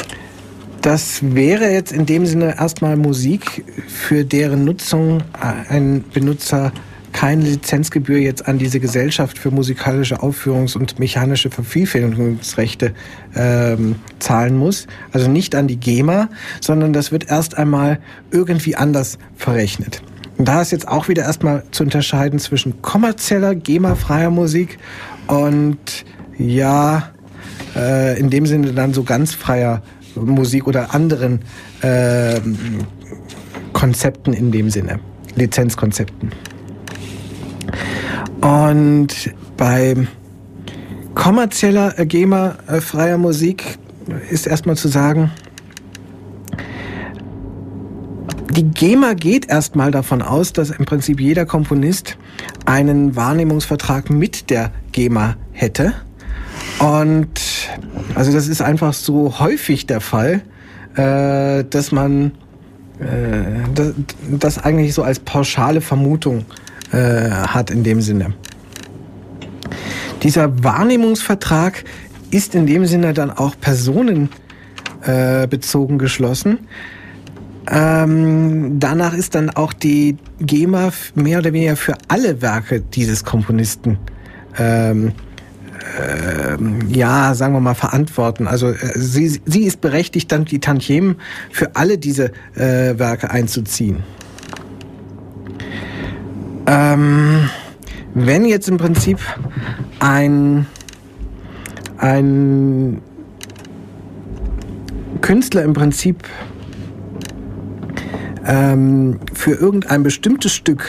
[0.85, 5.23] das wäre jetzt in dem Sinne erstmal Musik, für deren Nutzung
[5.71, 6.73] ein Benutzer
[7.13, 12.93] keine Lizenzgebühr jetzt an diese Gesellschaft für musikalische Aufführungs- und mechanische Vervielfältigungsrechte
[13.35, 14.87] ähm, zahlen muss.
[15.11, 16.29] Also nicht an die GEMA,
[16.61, 17.99] sondern das wird erst einmal
[18.31, 20.03] irgendwie anders verrechnet.
[20.37, 24.79] Und da ist jetzt auch wieder erstmal zu unterscheiden zwischen kommerzieller, GEMA-freier Musik
[25.29, 26.05] und
[26.37, 27.11] ja,
[27.75, 29.83] äh, in dem Sinne dann so ganz freier
[30.17, 31.41] Musik oder anderen
[31.83, 32.57] ähm,
[33.73, 35.01] Konzepten in dem Sinne,
[35.35, 36.31] Lizenzkonzepten.
[38.41, 39.97] Und bei
[41.15, 43.79] kommerzieller äh, GEMA-freier Musik
[44.31, 45.31] ist erstmal zu sagen,
[48.51, 52.17] die GEMA geht erstmal davon aus, dass im Prinzip jeder Komponist
[52.67, 55.95] einen Wahrnehmungsvertrag mit der GEMA hätte.
[56.79, 57.41] Und
[58.15, 60.43] also das ist einfach so häufig der Fall,
[60.97, 62.33] äh, dass man
[63.01, 63.05] äh,
[63.75, 63.93] das,
[64.31, 66.45] das eigentlich so als pauschale Vermutung
[66.93, 68.35] äh, hat in dem Sinne.
[70.23, 71.85] Dieser Wahrnehmungsvertrag
[72.31, 76.61] ist in dem Sinne dann auch personenbezogen äh, geschlossen.
[77.71, 83.99] Ähm, danach ist dann auch die GEMA mehr oder weniger für alle Werke dieses Komponisten
[84.59, 85.13] ähm,
[86.89, 88.47] ja, sagen wir mal, verantworten.
[88.47, 91.17] Also äh, sie, sie ist berechtigt, dann die Tantiemen
[91.51, 94.03] für alle diese äh, Werke einzuziehen.
[96.67, 97.51] Ähm,
[98.15, 99.19] wenn jetzt im Prinzip
[99.99, 100.67] ein,
[101.99, 103.03] ein
[105.21, 106.25] Künstler im Prinzip
[108.47, 110.87] ähm, für irgendein bestimmtes Stück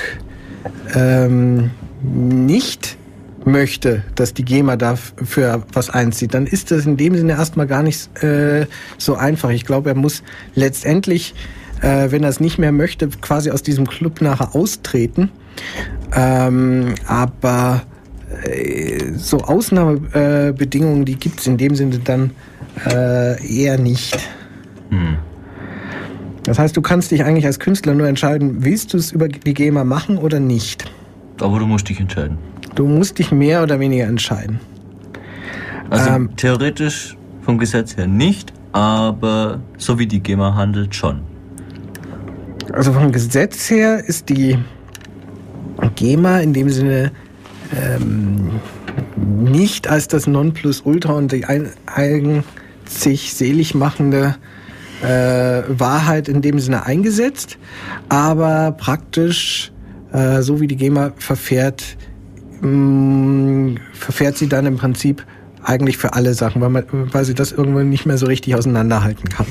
[0.93, 1.71] ähm,
[2.01, 2.97] nicht
[3.45, 7.83] möchte, dass die GEMA dafür was einzieht, dann ist das in dem Sinne erstmal gar
[7.83, 8.65] nicht äh,
[8.97, 9.49] so einfach.
[9.51, 10.23] Ich glaube, er muss
[10.55, 11.35] letztendlich,
[11.81, 15.29] äh, wenn er es nicht mehr möchte, quasi aus diesem Club nachher austreten.
[16.13, 17.83] Ähm, aber
[18.43, 22.31] äh, so Ausnahmebedingungen, Bedingungen, die gibt es in dem Sinne dann
[22.85, 24.17] äh, eher nicht.
[26.43, 29.53] Das heißt, du kannst dich eigentlich als Künstler nur entscheiden, willst du es über die
[29.53, 30.85] GEMA machen oder nicht.
[31.41, 32.37] Aber du musst dich entscheiden.
[32.75, 34.59] Du musst dich mehr oder weniger entscheiden.
[35.89, 36.29] Also Ähm.
[36.35, 41.21] theoretisch vom Gesetz her nicht, aber so wie die GEMA handelt schon.
[42.73, 44.57] Also vom Gesetz her ist die
[45.95, 47.11] GEMA in dem Sinne
[47.73, 48.59] ähm,
[49.15, 54.35] nicht als das Nonplusultra und die ein, einzig selig machende
[55.03, 57.57] äh, Wahrheit in dem Sinne eingesetzt,
[58.09, 59.71] aber praktisch,
[60.11, 61.97] äh, so wie die GEMA verfährt,
[62.61, 65.25] mh, verfährt sie dann im Prinzip
[65.63, 69.29] eigentlich für alle Sachen, weil, man, weil sie das irgendwann nicht mehr so richtig auseinanderhalten
[69.29, 69.47] kann.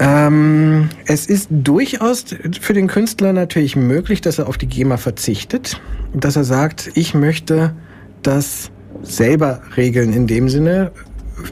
[0.00, 2.24] Ähm, es ist durchaus
[2.60, 5.80] für den Künstler natürlich möglich, dass er auf die GEMA verzichtet,
[6.14, 7.74] dass er sagt, ich möchte
[8.22, 8.70] das
[9.02, 10.92] selber regeln in dem Sinne,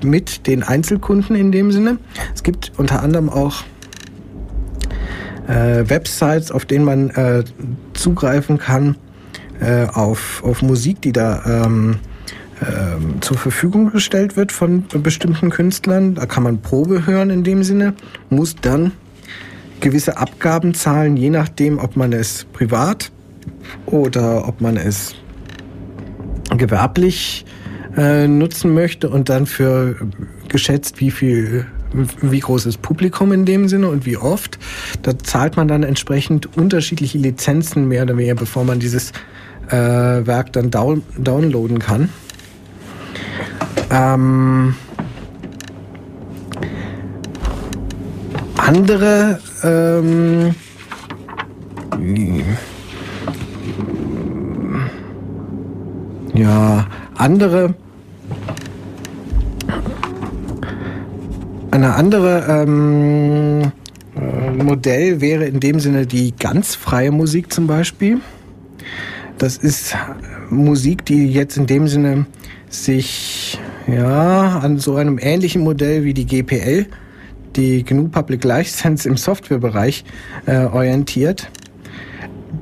[0.03, 1.99] mit den Einzelkunden in dem Sinne.
[2.35, 3.65] Es gibt unter anderem auch
[5.49, 7.45] äh, Websites, auf denen man äh,
[7.97, 8.97] zugreifen kann
[9.61, 11.99] äh, auf, auf Musik, die da ähm,
[12.61, 16.15] ähm, zur Verfügung gestellt wird von bestimmten Künstlern.
[16.15, 17.95] Da kann man Probe hören in dem Sinne,
[18.31, 18.93] muss dann
[19.81, 23.11] gewisse Abgaben zahlen, je nachdem, ob man es privat
[23.85, 25.15] oder ob man es
[26.57, 27.45] gewerblich
[27.97, 29.97] äh, nutzen möchte und dann für
[30.49, 34.59] geschätzt, wie viel wie groß ist Publikum in dem Sinne und wie oft.
[35.03, 39.13] Da zahlt man dann entsprechend unterschiedliche Lizenzen mehr oder weniger, bevor man dieses
[39.69, 42.09] äh, Werk dann down downloaden kann.
[43.91, 44.75] Ähm,
[48.57, 50.55] andere ähm,
[56.35, 56.87] ja,
[57.17, 57.75] andere
[61.77, 63.73] eine andere ähm,
[64.17, 68.21] äh, Modell wäre in dem Sinne die ganz freie Musik zum Beispiel.
[69.39, 69.95] Das ist
[70.49, 72.27] Musik, die jetzt in dem Sinne
[72.71, 76.87] sich ja an so einem ähnlichen Modell wie die GPL,
[77.55, 80.05] die GNU Public License im Softwarebereich
[80.47, 81.51] äh, orientiert.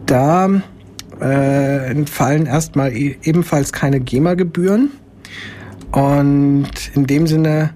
[0.06, 0.50] Da
[1.20, 4.90] äh, entfallen erstmal e ebenfalls keine GEMA-Gebühren
[5.92, 7.70] und in dem Sinne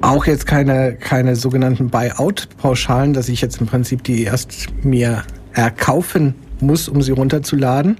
[0.00, 6.34] auch jetzt keine, keine sogenannten Buyout-Pauschalen, dass ich jetzt im Prinzip die erst mir erkaufen
[6.60, 7.98] muss, um sie runterzuladen.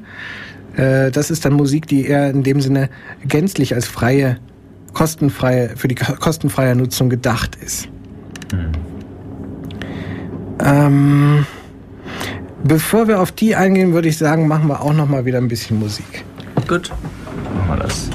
[0.77, 2.89] Äh, das ist dann Musik, die eher in dem Sinne
[3.27, 4.39] gänzlich als freie,
[4.93, 7.89] kostenfreie, für die kostenfreie Nutzung gedacht ist.
[10.62, 11.47] Ähm,
[12.64, 15.48] bevor wir auf die eingehen, würde ich sagen, machen wir auch noch mal wieder ein
[15.48, 16.24] bisschen Musik.
[16.68, 16.90] Gut,
[17.55, 18.10] machen wir das.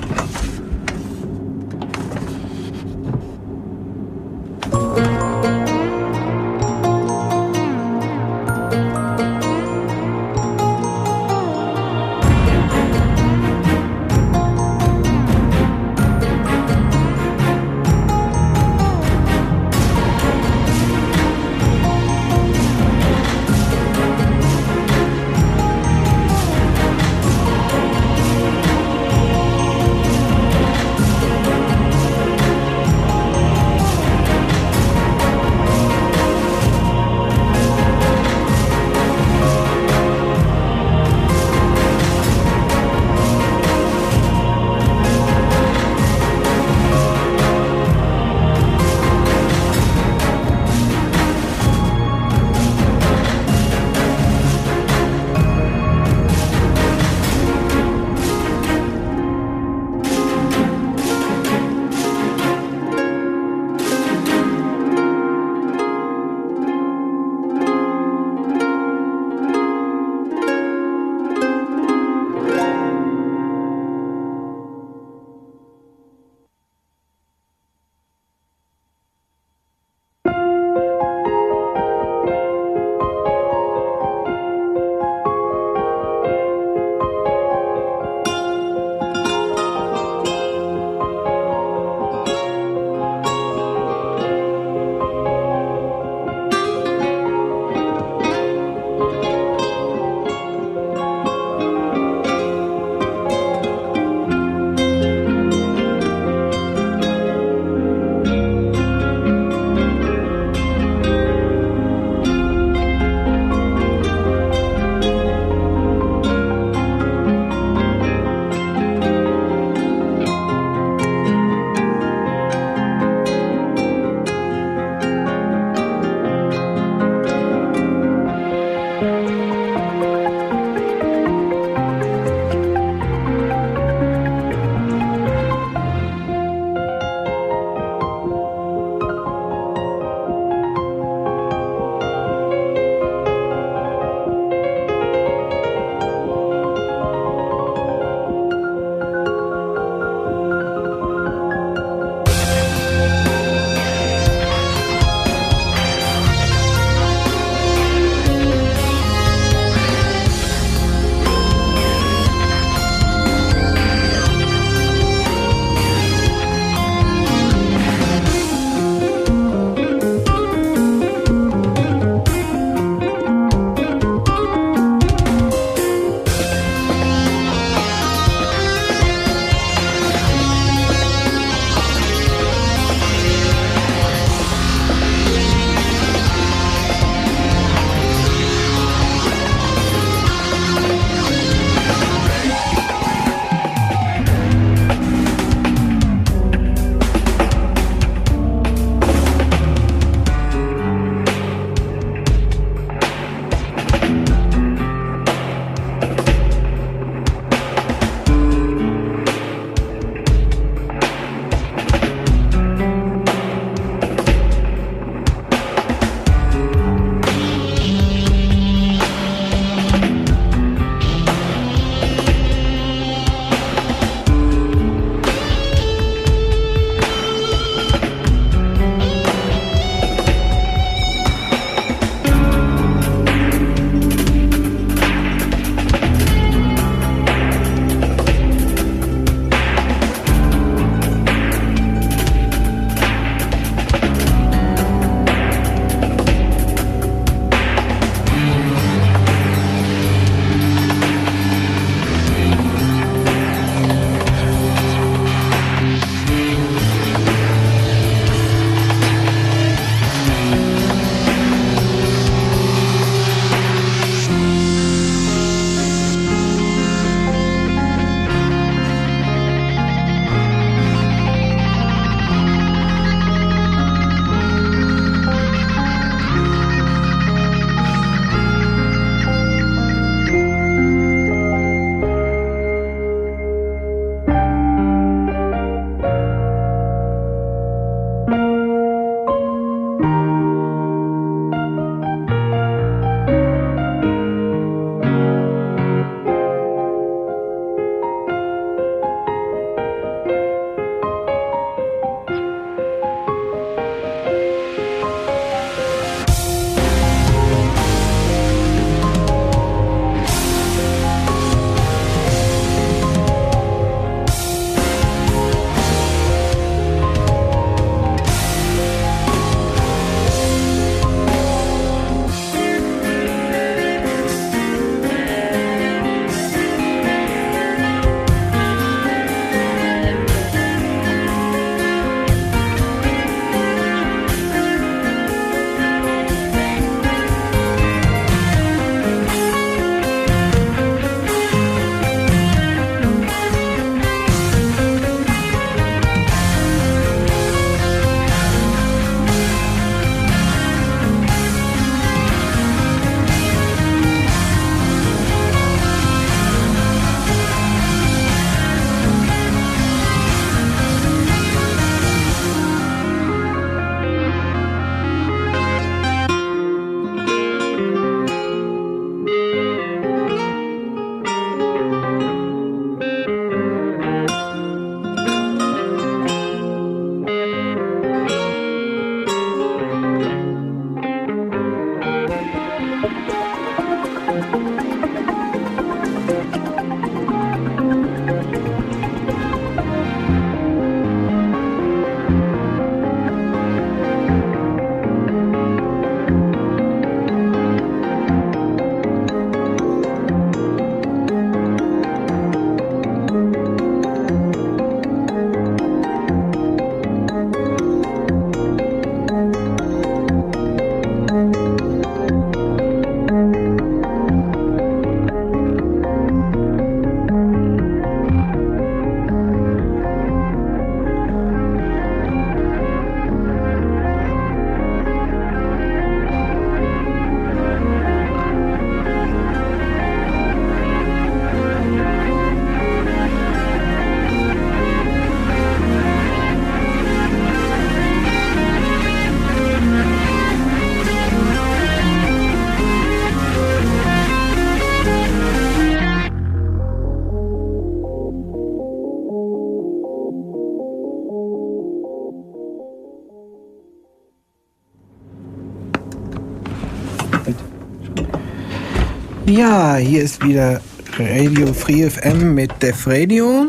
[459.58, 460.82] Ja, hier ist wieder
[461.18, 463.68] Radio Free FM mit Def Radio.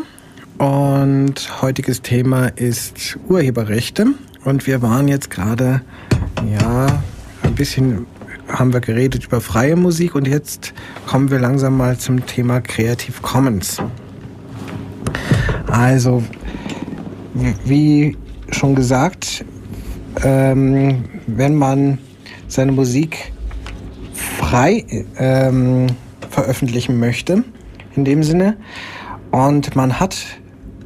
[0.57, 4.07] Und heutiges Thema ist Urheberrechte.
[4.43, 5.81] Und wir waren jetzt gerade,
[6.59, 6.87] ja,
[7.41, 8.05] ein bisschen
[8.49, 10.15] haben wir geredet über freie Musik.
[10.15, 10.73] Und jetzt
[11.05, 13.77] kommen wir langsam mal zum Thema Creative Commons.
[15.67, 16.21] Also,
[17.63, 18.17] wie
[18.51, 19.45] schon gesagt,
[20.21, 21.97] ähm, wenn man
[22.49, 23.31] seine Musik
[24.49, 24.85] frei
[25.17, 25.87] ähm,
[26.29, 27.43] veröffentlichen möchte,
[27.97, 28.55] in dem Sinne,
[29.29, 30.15] und man hat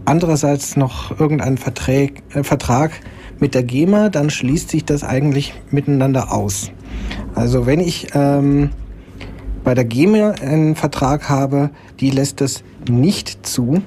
[0.03, 2.91] andererseits noch irgendeinen Vertrag, äh, Vertrag
[3.39, 6.71] mit der GEMA, dann schließt sich das eigentlich miteinander aus.
[7.35, 8.71] Also wenn ich ähm,
[9.63, 11.69] bei der GEMA einen Vertrag habe,
[11.99, 13.83] die lässt es nicht zu,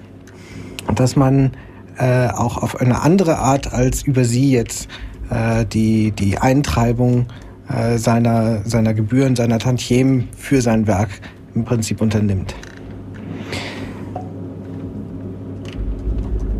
[0.95, 1.51] dass man
[1.99, 4.87] äh, auch auf eine andere Art als über sie jetzt
[5.31, 7.27] äh, die, die Eintreibung
[7.69, 11.09] äh, seiner, seiner Gebühren, seiner Tantiemen für sein Werk
[11.55, 12.55] im Prinzip unternimmt.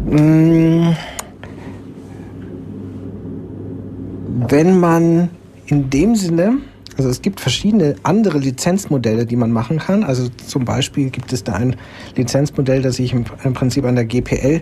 [0.07, 0.93] Mm.
[4.49, 5.31] Wenn man
[5.67, 6.59] in dem Sinne,
[6.97, 10.05] also es gibt verschiedene andere Lizenzmodelle, die man machen kann.
[10.05, 11.77] Also zum Beispiel gibt es da ein
[12.17, 14.61] Lizenzmodell, das sich im, im Prinzip an der GPL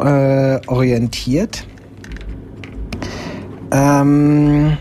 [0.00, 1.66] äh, orientiert.
[3.70, 4.78] Ähm,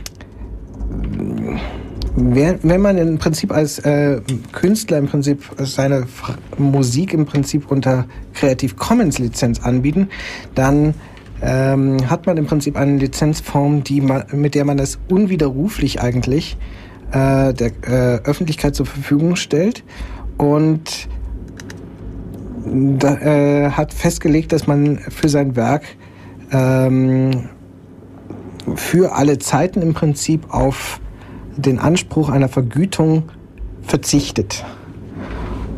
[2.17, 4.21] wenn man im Prinzip als äh,
[4.53, 10.09] Künstler im Prinzip seine F Musik im Prinzip unter Creative Commons Lizenz anbieten,
[10.53, 10.93] dann
[11.41, 16.57] ähm, hat man im Prinzip eine Lizenzform, die man, mit der man das unwiderruflich eigentlich
[17.11, 19.83] äh, der äh, Öffentlichkeit zur Verfügung stellt.
[20.37, 21.09] Und
[22.65, 25.83] da, äh, hat festgelegt, dass man für sein Werk
[26.51, 27.49] ähm,
[28.75, 30.99] für alle Zeiten im Prinzip auf
[31.55, 33.23] den Anspruch einer Vergütung
[33.83, 34.65] verzichtet.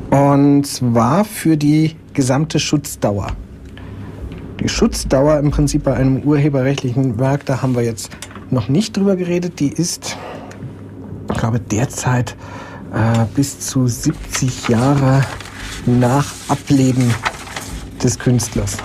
[0.10, 3.28] Und zwar für die gesamte Schutzdauer.
[4.62, 8.10] Die Schutzdauer im Prinzip bei einem urheberrechtlichen Werk, da haben wir jetzt
[8.50, 10.18] noch nicht drüber geredet, die ist,
[11.30, 12.36] ich glaube, derzeit
[12.94, 15.22] äh, bis zu 70 Jahre
[15.86, 17.14] nach Ableben
[18.02, 18.78] des Künstlers.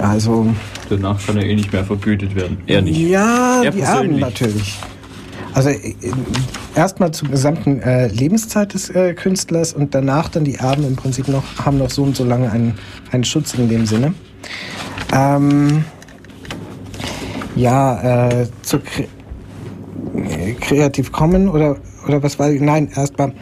[0.00, 0.46] Also
[0.92, 2.58] Danach kann er eh nicht mehr vergütet werden.
[2.66, 2.98] Er nicht.
[2.98, 4.78] ja, Er die Erben natürlich.
[5.54, 5.94] Also äh,
[6.74, 11.28] erstmal zur gesamten äh, Lebenszeit des äh, Künstlers und danach dann die Erben im Prinzip
[11.28, 12.74] noch, haben noch so und so lange einen,
[13.10, 14.12] einen Schutz in dem Sinne.
[15.14, 15.84] Ähm,
[17.56, 19.04] ja, äh, zur Kre
[20.14, 22.60] äh, Creative Commons oder, oder was war ich?
[22.60, 23.32] Nein, erstmal.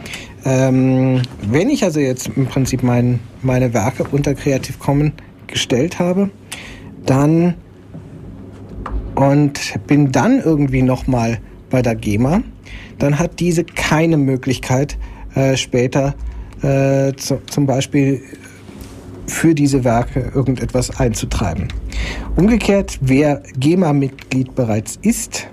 [0.45, 5.13] Ähm, wenn ich also jetzt im Prinzip mein, meine Werke unter Creative Commons
[5.47, 6.29] gestellt habe,
[7.05, 7.55] dann
[9.15, 12.41] und bin dann irgendwie nochmal bei der GEMA,
[12.99, 14.97] dann hat diese keine Möglichkeit,
[15.35, 16.15] äh, später
[16.61, 18.21] äh, zu, zum Beispiel
[19.27, 21.67] für diese Werke irgendetwas einzutreiben.
[22.35, 25.47] Umgekehrt, wer GEMA-Mitglied bereits ist,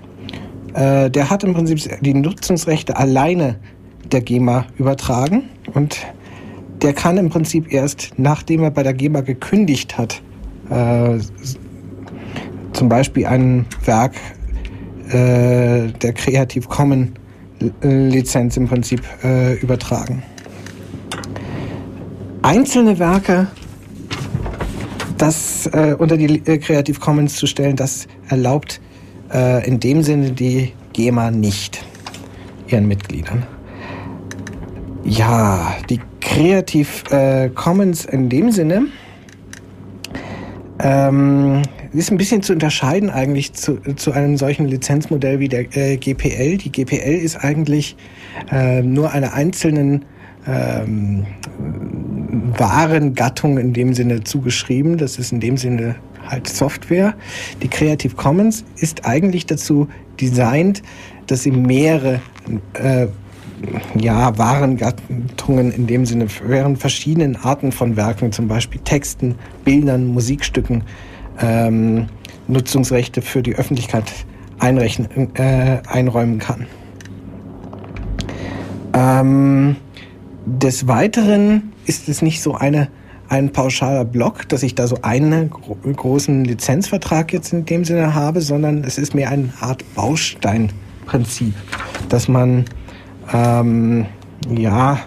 [0.73, 3.55] äh, der hat im Prinzip die Nutzungsrechte alleine
[4.11, 5.43] der GEMA übertragen
[5.73, 5.99] und
[6.81, 10.21] der kann im Prinzip erst, nachdem er bei der GEMA gekündigt hat,
[10.69, 11.19] äh,
[12.73, 14.13] zum Beispiel ein Werk
[15.09, 17.11] äh, der Creative Commons
[17.81, 20.23] Lizenz im Prinzip äh, übertragen.
[22.41, 23.47] Einzelne Werke,
[25.17, 28.79] das äh, unter die äh, Creative Commons zu stellen, das erlaubt
[29.33, 31.83] äh, in dem Sinne die GEMA nicht
[32.67, 33.45] ihren Mitgliedern.
[35.03, 38.87] Ja, die Creative äh, Commons in dem Sinne
[40.79, 41.61] ähm,
[41.91, 46.57] ist ein bisschen zu unterscheiden eigentlich zu, zu einem solchen Lizenzmodell wie der äh, GPL.
[46.57, 47.95] Die GPL ist eigentlich
[48.51, 50.05] äh, nur einer einzelnen
[50.47, 51.25] ähm,
[52.57, 54.97] Warengattung in dem Sinne zugeschrieben.
[54.97, 55.95] Das ist in dem Sinne
[56.25, 57.15] halt Software.
[57.61, 59.87] Die Creative Commons ist eigentlich dazu
[60.21, 60.81] designt,
[61.27, 62.21] dass sie mehrere
[62.73, 63.07] äh,
[63.95, 70.83] ja, Warengattungen in dem Sinne während verschiedenen Arten von Werken, zum Beispiel Texten, Bildern, Musikstücken,
[71.41, 72.07] ähm,
[72.47, 74.05] Nutzungsrechte für die Öffentlichkeit
[74.59, 76.65] einrechnen, äh, einräumen kann.
[78.93, 79.75] Ähm,
[80.45, 82.89] des Weiteren ist es nicht so eine,
[83.29, 88.15] ein pauschaler Block, dass ich da so einen gro großen Lizenzvertrag jetzt in dem Sinne
[88.15, 91.53] habe, sondern es ist mehr eine Art Bausteinprinzip,
[92.09, 92.65] dass man
[93.33, 94.05] ähm,
[94.49, 94.99] ja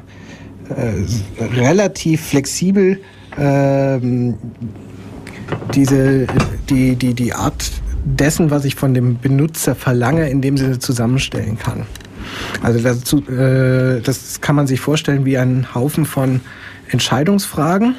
[0.69, 3.01] äh, relativ flexibel
[3.39, 4.35] ähm,
[5.75, 6.27] diese
[6.69, 7.71] die die die Art
[8.05, 11.87] dessen, was ich von dem Benutzer verlange, in dem Sinne zusammenstellen kann.
[12.63, 16.41] Also dazu, äh, das kann man sich vorstellen wie ein Haufen von
[16.91, 17.95] Entscheidungsfragen.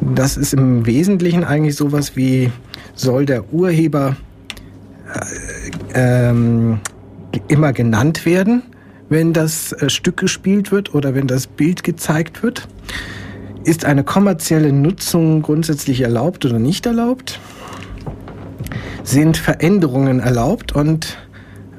[0.00, 2.50] Das ist im Wesentlichen eigentlich sowas wie,
[2.94, 4.16] soll der Urheber
[5.94, 6.80] äh, ähm,
[7.48, 8.62] immer genannt werden,
[9.12, 12.66] wenn das äh, Stück gespielt wird oder wenn das Bild gezeigt wird?
[13.64, 17.38] Ist eine kommerzielle Nutzung grundsätzlich erlaubt oder nicht erlaubt?
[19.04, 21.18] Sind Veränderungen erlaubt und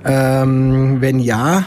[0.06, 1.66] ähm, wenn ja,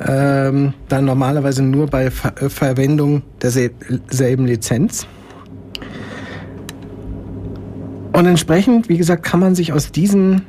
[0.00, 5.06] ähm, dann normalerweise nur bei Ver äh, Verwendung derselben Lizenz?
[8.12, 10.42] Und entsprechend, wie gesagt, kann man sich aus diesen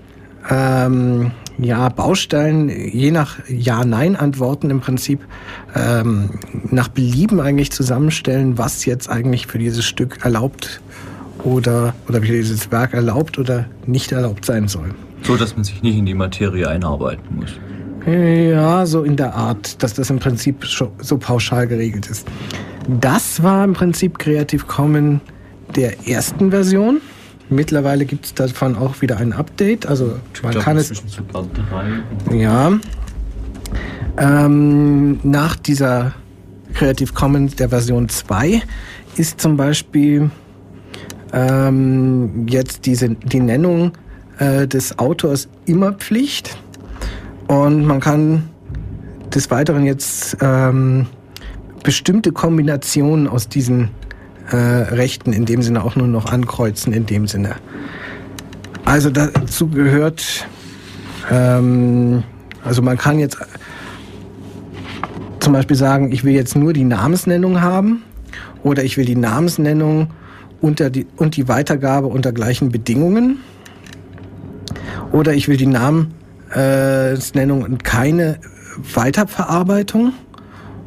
[0.50, 1.32] ähm,
[1.62, 5.20] ja, Bausteinen je nach Ja-Nein-Antworten im Prinzip
[5.76, 6.32] ähm,
[6.72, 10.82] nach Belieben eigentlich zusammenstellen, was jetzt eigentlich für dieses Stück erlaubt
[11.44, 14.90] oder, oder wie dieses Werk erlaubt oder nicht erlaubt sein soll.
[15.22, 17.52] So, dass man sich nicht in die Materie einarbeiten muss.
[18.08, 22.28] Ja, so in der Art, dass das im Prinzip so pauschal geregelt ist.
[22.88, 25.22] Das war im Prinzip Creative Commons
[25.76, 27.00] der ersten Version.
[27.52, 29.86] Mittlerweile gibt es davon auch wieder ein Update.
[29.86, 31.04] Also man kann es
[32.32, 32.72] ja.
[34.18, 36.14] Ähm, nach dieser
[36.74, 38.62] Creative Commons der Version 2
[39.18, 40.32] ist zum Beispiel
[41.34, 43.92] ähm, jetzt diese, die Nennung
[44.40, 46.58] äh, des Autors immer Pflicht.
[47.48, 48.50] Und man kann
[49.36, 51.08] des Weiteren jetzt ähm,
[51.84, 53.90] bestimmte Kombinationen aus diesen
[54.50, 57.56] äh, Rechten in dem Sinne auch nur noch ankreuzen in dem Sinne.
[58.86, 60.48] Also dazu gehört,
[61.30, 62.24] ähm,
[62.64, 63.38] also man kann jetzt
[65.40, 68.04] zum Beispiel sagen, ich will jetzt nur die Namensnennung haben
[68.64, 70.12] oder ich will die Namensnennung
[70.62, 73.40] unter die, und die Weitergabe unter gleichen Bedingungen
[75.12, 78.40] oder ich will die Namensnennung und keine
[78.94, 80.14] Weiterverarbeitung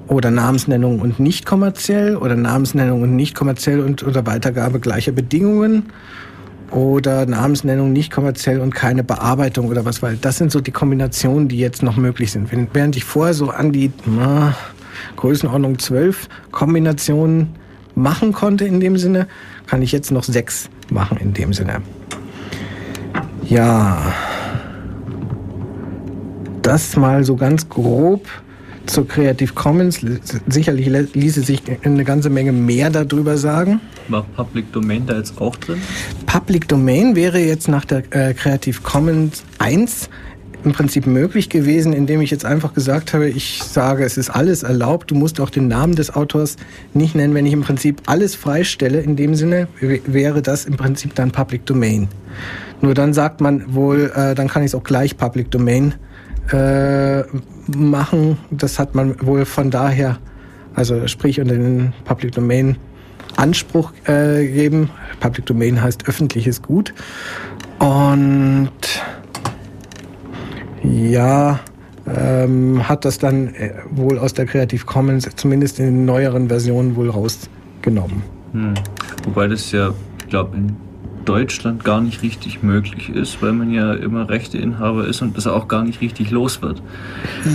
[0.07, 5.85] oder Namensnennung und nicht kommerziell oder Namensnennung und nicht kommerziell und unter Weitergabe gleicher Bedingungen
[6.71, 11.49] oder Namensnennung nicht kommerziell und keine Bearbeitung oder was, weil das sind so die Kombinationen,
[11.49, 12.51] die jetzt noch möglich sind.
[12.73, 14.55] Während ich vorher so an die na,
[15.17, 17.55] Größenordnung 12 Kombinationen
[17.95, 19.29] machen konnte in dem Sinne,
[19.67, 21.81] kann ich jetzt noch sechs machen in dem Sinne.
[23.45, 24.13] Ja,
[26.63, 28.27] das mal so ganz grob
[28.87, 30.01] zur Creative Commons.
[30.49, 33.81] Sicherlich ließe sich eine ganze Menge mehr darüber sagen.
[34.09, 35.81] War Public Domain da jetzt auch drin?
[36.27, 40.11] Public Domain wäre jetzt nach der äh, Creative Commons 1
[40.65, 44.63] im Prinzip möglich gewesen, indem ich jetzt einfach gesagt habe, ich sage, es ist alles
[44.63, 46.57] erlaubt, du musst auch den Namen des Autors
[46.95, 47.35] nicht nennen.
[47.35, 51.67] Wenn ich im Prinzip alles freistelle, in dem Sinne wäre das im Prinzip dann Public
[51.67, 52.09] Domain.
[52.81, 55.95] Nur dann sagt man wohl, äh, dann kann ich es auch gleich Public Domain
[56.53, 57.23] äh,
[57.77, 58.39] machen.
[58.51, 60.19] Das hat man wohl von daher,
[60.75, 62.77] also sprich unter den Public Domain
[63.37, 64.91] Anspruch äh, geben.
[65.21, 66.95] Public Domain heißt öffentliches Gut.
[67.79, 68.71] Und
[70.83, 71.61] ja,
[72.07, 76.97] ähm, hat das dann äh, wohl aus der Creative Commons, zumindest in den neueren Versionen,
[76.97, 78.23] wohl rausgenommen.
[78.53, 78.75] Hm.
[79.25, 80.77] Wobei das ja, ich glaube, in
[81.25, 85.69] Deutschland gar nicht richtig möglich ist, weil man ja immer Rechteinhaber ist und das auch
[85.69, 86.83] gar nicht richtig los wird.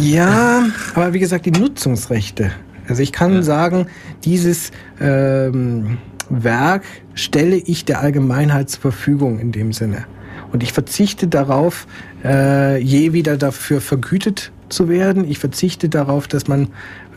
[0.01, 0.65] Ja,
[0.95, 2.51] aber wie gesagt, die Nutzungsrechte.
[2.87, 3.41] Also ich kann Ja.
[3.43, 3.87] sagen,
[4.23, 5.97] dieses ähm,
[6.29, 6.83] Werk
[7.13, 10.05] stelle ich der Allgemeinheit zur Verfügung in dem Sinne.
[10.51, 11.85] Und ich verzichte darauf,
[12.23, 15.29] äh, je wieder dafür vergütet zu werden.
[15.29, 16.69] Ich verzichte darauf, dass man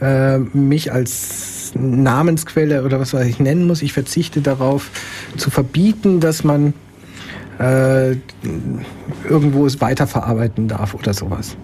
[0.02, 3.82] äh, mich als Namensquelle oder was weiß ich nennen muss.
[3.82, 4.90] Ich verzichte darauf
[5.36, 6.74] zu verbieten, dass man
[7.58, 8.16] äh,
[9.28, 11.56] irgendwo es weiterverarbeiten darf oder sowas.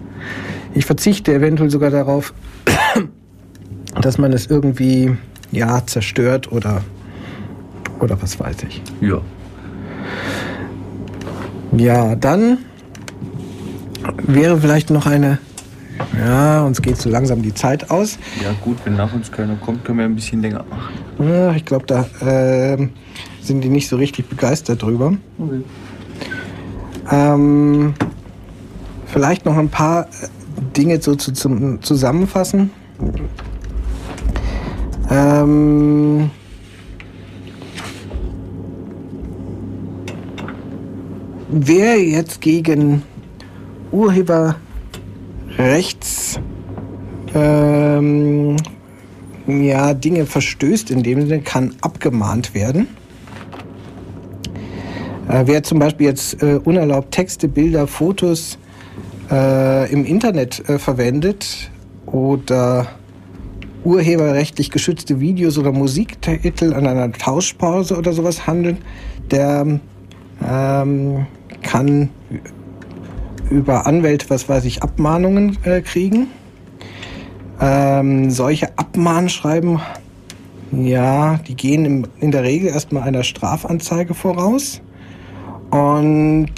[0.73, 2.33] Ich verzichte eventuell sogar darauf,
[4.01, 5.17] dass man es irgendwie
[5.51, 6.83] ja zerstört oder
[7.99, 8.81] oder was weiß ich.
[9.01, 9.21] Ja.
[11.75, 12.59] Ja, dann
[14.25, 15.37] wäre vielleicht noch eine
[16.17, 18.17] ja, uns geht so langsam die Zeit aus.
[18.41, 20.93] Ja gut, wenn nach uns keiner kommt, können wir ein bisschen länger machen.
[21.19, 22.91] Ja, ich glaube, da ähm,
[23.41, 25.13] sind die nicht so richtig begeistert drüber.
[27.11, 27.93] Ähm,
[29.07, 30.07] vielleicht noch ein paar äh,
[30.77, 32.71] Dinge so zu, zum Zusammenfassen.
[35.09, 36.29] Ähm,
[41.49, 43.01] wer jetzt gegen
[45.59, 46.39] Urheberrechts
[47.35, 48.55] ähm,
[49.45, 52.87] ja, Dinge verstößt, in dem Sinne kann abgemahnt werden.
[55.27, 58.57] Äh, wer zum Beispiel jetzt äh, unerlaubt Texte, Bilder, Fotos
[59.29, 61.69] äh, im Internet äh, verwendet
[62.05, 62.87] oder
[63.83, 68.77] urheberrechtlich geschützte Videos oder Musiktitel an einer Tauschpause oder sowas handeln,
[69.29, 69.79] der
[70.41, 71.27] ähm,
[71.61, 72.09] kann
[73.49, 76.27] über Anwälte, was weiß ich, Abmahnungen äh, kriegen.
[77.61, 79.79] Ähm, solche Abmahnschreiben,
[80.71, 84.81] ja, die gehen im, in der Regel erstmal einer Strafanzeige voraus.
[85.71, 86.53] Und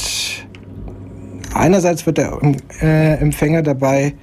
[1.54, 2.38] einerseits wird der
[2.82, 4.14] äh, Empfänger dabei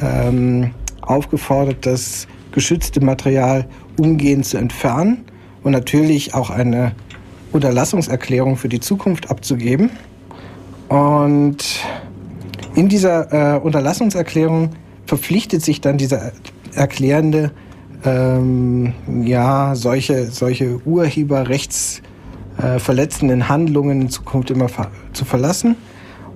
[0.00, 0.70] ähm,
[1.02, 3.66] aufgefordert, das geschützte Material
[3.98, 5.24] umgehend zu entfernen
[5.62, 6.92] und natürlich auch eine
[7.52, 9.90] Unterlassungserklärung für die Zukunft abzugeben.
[10.88, 11.64] Und
[12.74, 14.70] in dieser äh, Unterlassungserklärung
[15.06, 16.32] verpflichtet sich dann dieser
[16.74, 17.50] Erklärende,
[18.04, 18.92] ähm,
[19.22, 25.76] ja, solche, solche urheberrechtsverletzenden äh, Handlungen in Zukunft immer ver zu verlassen.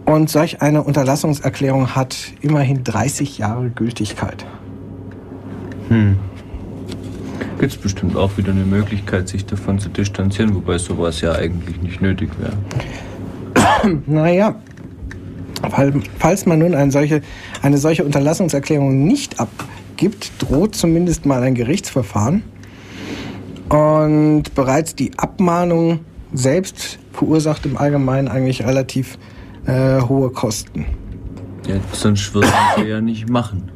[0.04, 4.46] Und solch eine Unterlassungserklärung hat immerhin 30 Jahre Gültigkeit.
[5.88, 6.16] Hm.
[7.58, 11.82] Gibt es bestimmt auch wieder eine Möglichkeit, sich davon zu distanzieren, wobei sowas ja eigentlich
[11.82, 12.52] nicht nötig wäre.
[14.06, 14.54] Naja,
[16.18, 17.22] falls man nun eine solche,
[17.62, 22.42] eine solche Unterlassungserklärung nicht abgibt, droht zumindest mal ein Gerichtsverfahren.
[23.68, 26.00] Und bereits die Abmahnung
[26.32, 29.18] selbst verursacht im Allgemeinen eigentlich relativ
[29.66, 30.86] äh, hohe Kosten.
[31.66, 33.70] Ja, sonst würde man sie ja nicht machen.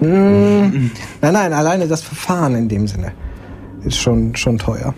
[0.00, 0.90] Nein,
[1.20, 3.12] nein, alleine das Verfahren in dem Sinne
[3.84, 4.94] ist schon, schon teuer.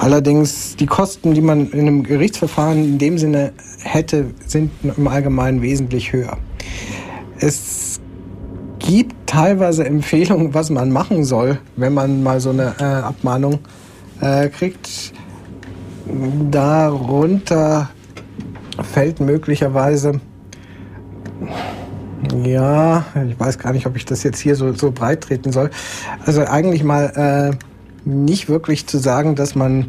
[0.00, 3.52] Allerdings die Kosten, die man in einem Gerichtsverfahren in dem Sinne
[3.82, 6.38] hätte, sind im Allgemeinen wesentlich höher.
[7.38, 8.00] Es
[8.78, 13.58] gibt teilweise Empfehlungen, was man machen soll, wenn man mal so eine äh, Abmahnung
[14.22, 15.12] äh, kriegt.
[16.50, 17.90] Darunter
[18.82, 20.18] fällt möglicherweise
[22.44, 25.70] ja, ich weiß gar nicht, ob ich das jetzt hier so, so breit treten soll.
[26.24, 27.69] Also eigentlich mal äh,
[28.04, 29.86] nicht wirklich zu sagen, dass man,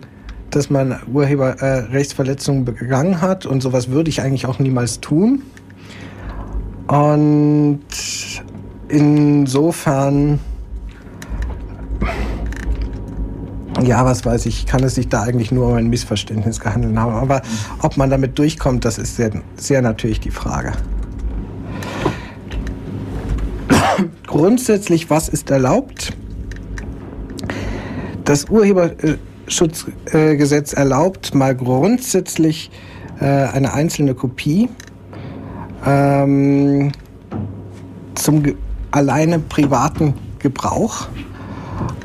[0.50, 5.44] dass man Urheberrechtsverletzungen äh, begangen hat und sowas würde ich eigentlich auch niemals tun.
[6.88, 7.82] Und
[8.90, 10.40] insofern,
[13.84, 17.14] ja, was weiß ich, kann es sich da eigentlich nur um ein Missverständnis gehandelt haben.
[17.14, 17.42] Aber
[17.82, 20.74] ob man damit durchkommt, das ist sehr, sehr natürlich die Frage.
[24.32, 26.14] grundsätzlich, was ist erlaubt?
[28.24, 32.70] Das Urheberschutzgesetz erlaubt mal grundsätzlich
[33.20, 34.70] äh, eine einzelne Kopie
[35.86, 36.92] ähm,
[38.16, 38.44] zum
[38.92, 41.08] alleine privaten Gebrauch.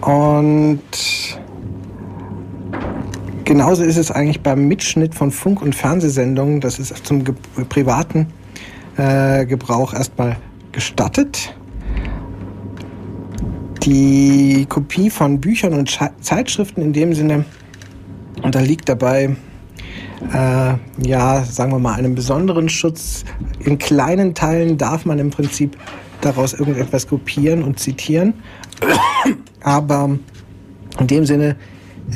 [0.00, 0.80] Und
[3.44, 6.60] genauso ist es eigentlich beim Mitschnitt von Funk- und Fernsehsendungen.
[6.60, 7.34] Das ist zum ge
[7.68, 8.26] privaten
[8.96, 10.36] äh, Gebrauch erstmal
[10.72, 11.54] gestattet.
[13.86, 17.44] Die Kopie von Büchern und Zeitschriften in dem Sinne
[18.42, 19.36] unterliegt dabei,
[20.34, 20.74] äh,
[21.06, 23.24] ja, sagen wir mal, einem besonderen Schutz.
[23.60, 25.76] In kleinen Teilen darf man im Prinzip
[26.20, 28.34] daraus irgendetwas kopieren und zitieren.
[29.62, 30.18] Aber
[30.98, 31.54] in dem Sinne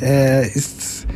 [0.03, 1.07] äh, ist,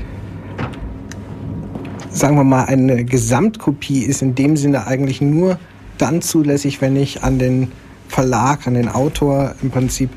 [2.11, 5.59] sagen wir mal, eine Gesamtkopie ist in dem Sinne eigentlich nur
[5.99, 7.73] dann zulässig, wenn ich an den
[8.07, 10.11] Verlag, an den Autor im Prinzip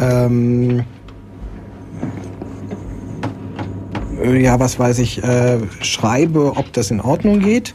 [0.00, 0.84] ähm,
[4.22, 7.74] ja, was weiß ich, äh, schreibe, ob das in Ordnung geht.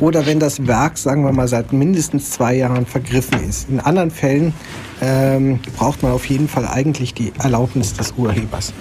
[0.00, 3.68] Oder wenn das Werk, sagen wir mal, seit mindestens zwei Jahren vergriffen ist.
[3.68, 4.54] In anderen Fällen
[5.00, 8.72] ähm, braucht man auf jeden Fall eigentlich die Erlaubnis des Urhebers.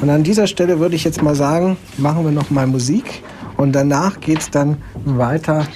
[0.00, 3.22] Und an dieser Stelle würde ich jetzt mal sagen, machen wir noch mal Musik
[3.56, 5.66] und danach geht es dann weiter.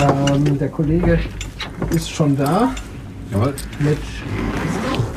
[0.00, 1.18] Ähm, der Kollege
[1.94, 2.74] ist schon da
[3.30, 3.54] Jawohl.
[3.80, 3.98] mit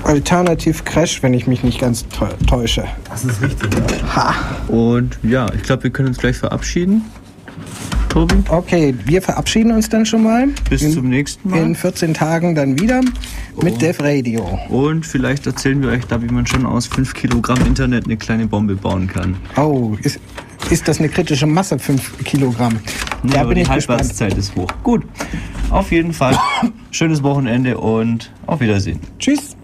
[0.05, 2.05] Alternative Crash, wenn ich mich nicht ganz
[2.47, 2.85] täusche.
[3.09, 4.15] Das ist richtig, ja.
[4.15, 4.35] Ha!
[4.67, 7.03] Und ja, ich glaube, wir können uns gleich verabschieden.
[8.09, 10.47] Tobi, Okay, wir verabschieden uns dann schon mal.
[10.69, 11.59] bis in, zum nächsten Mal.
[11.59, 13.01] In 14 Tagen dann wieder
[13.61, 14.57] mit Dev Radio.
[14.69, 18.47] Und vielleicht erzählen wir euch da, wie man schon aus 5 Kilogramm Internet eine kleine
[18.47, 19.35] Bombe bauen kann.
[19.57, 20.19] Oh, ist,
[20.69, 22.79] ist das eine kritische Masse, 5 Kilogramm?
[23.23, 24.69] Nee, da aber bin die ich ist hoch.
[24.83, 25.03] Gut,
[25.69, 26.37] auf jeden Fall
[26.91, 28.99] schönes Wochenende und auf Wiedersehen.
[29.19, 29.57] Tschüss.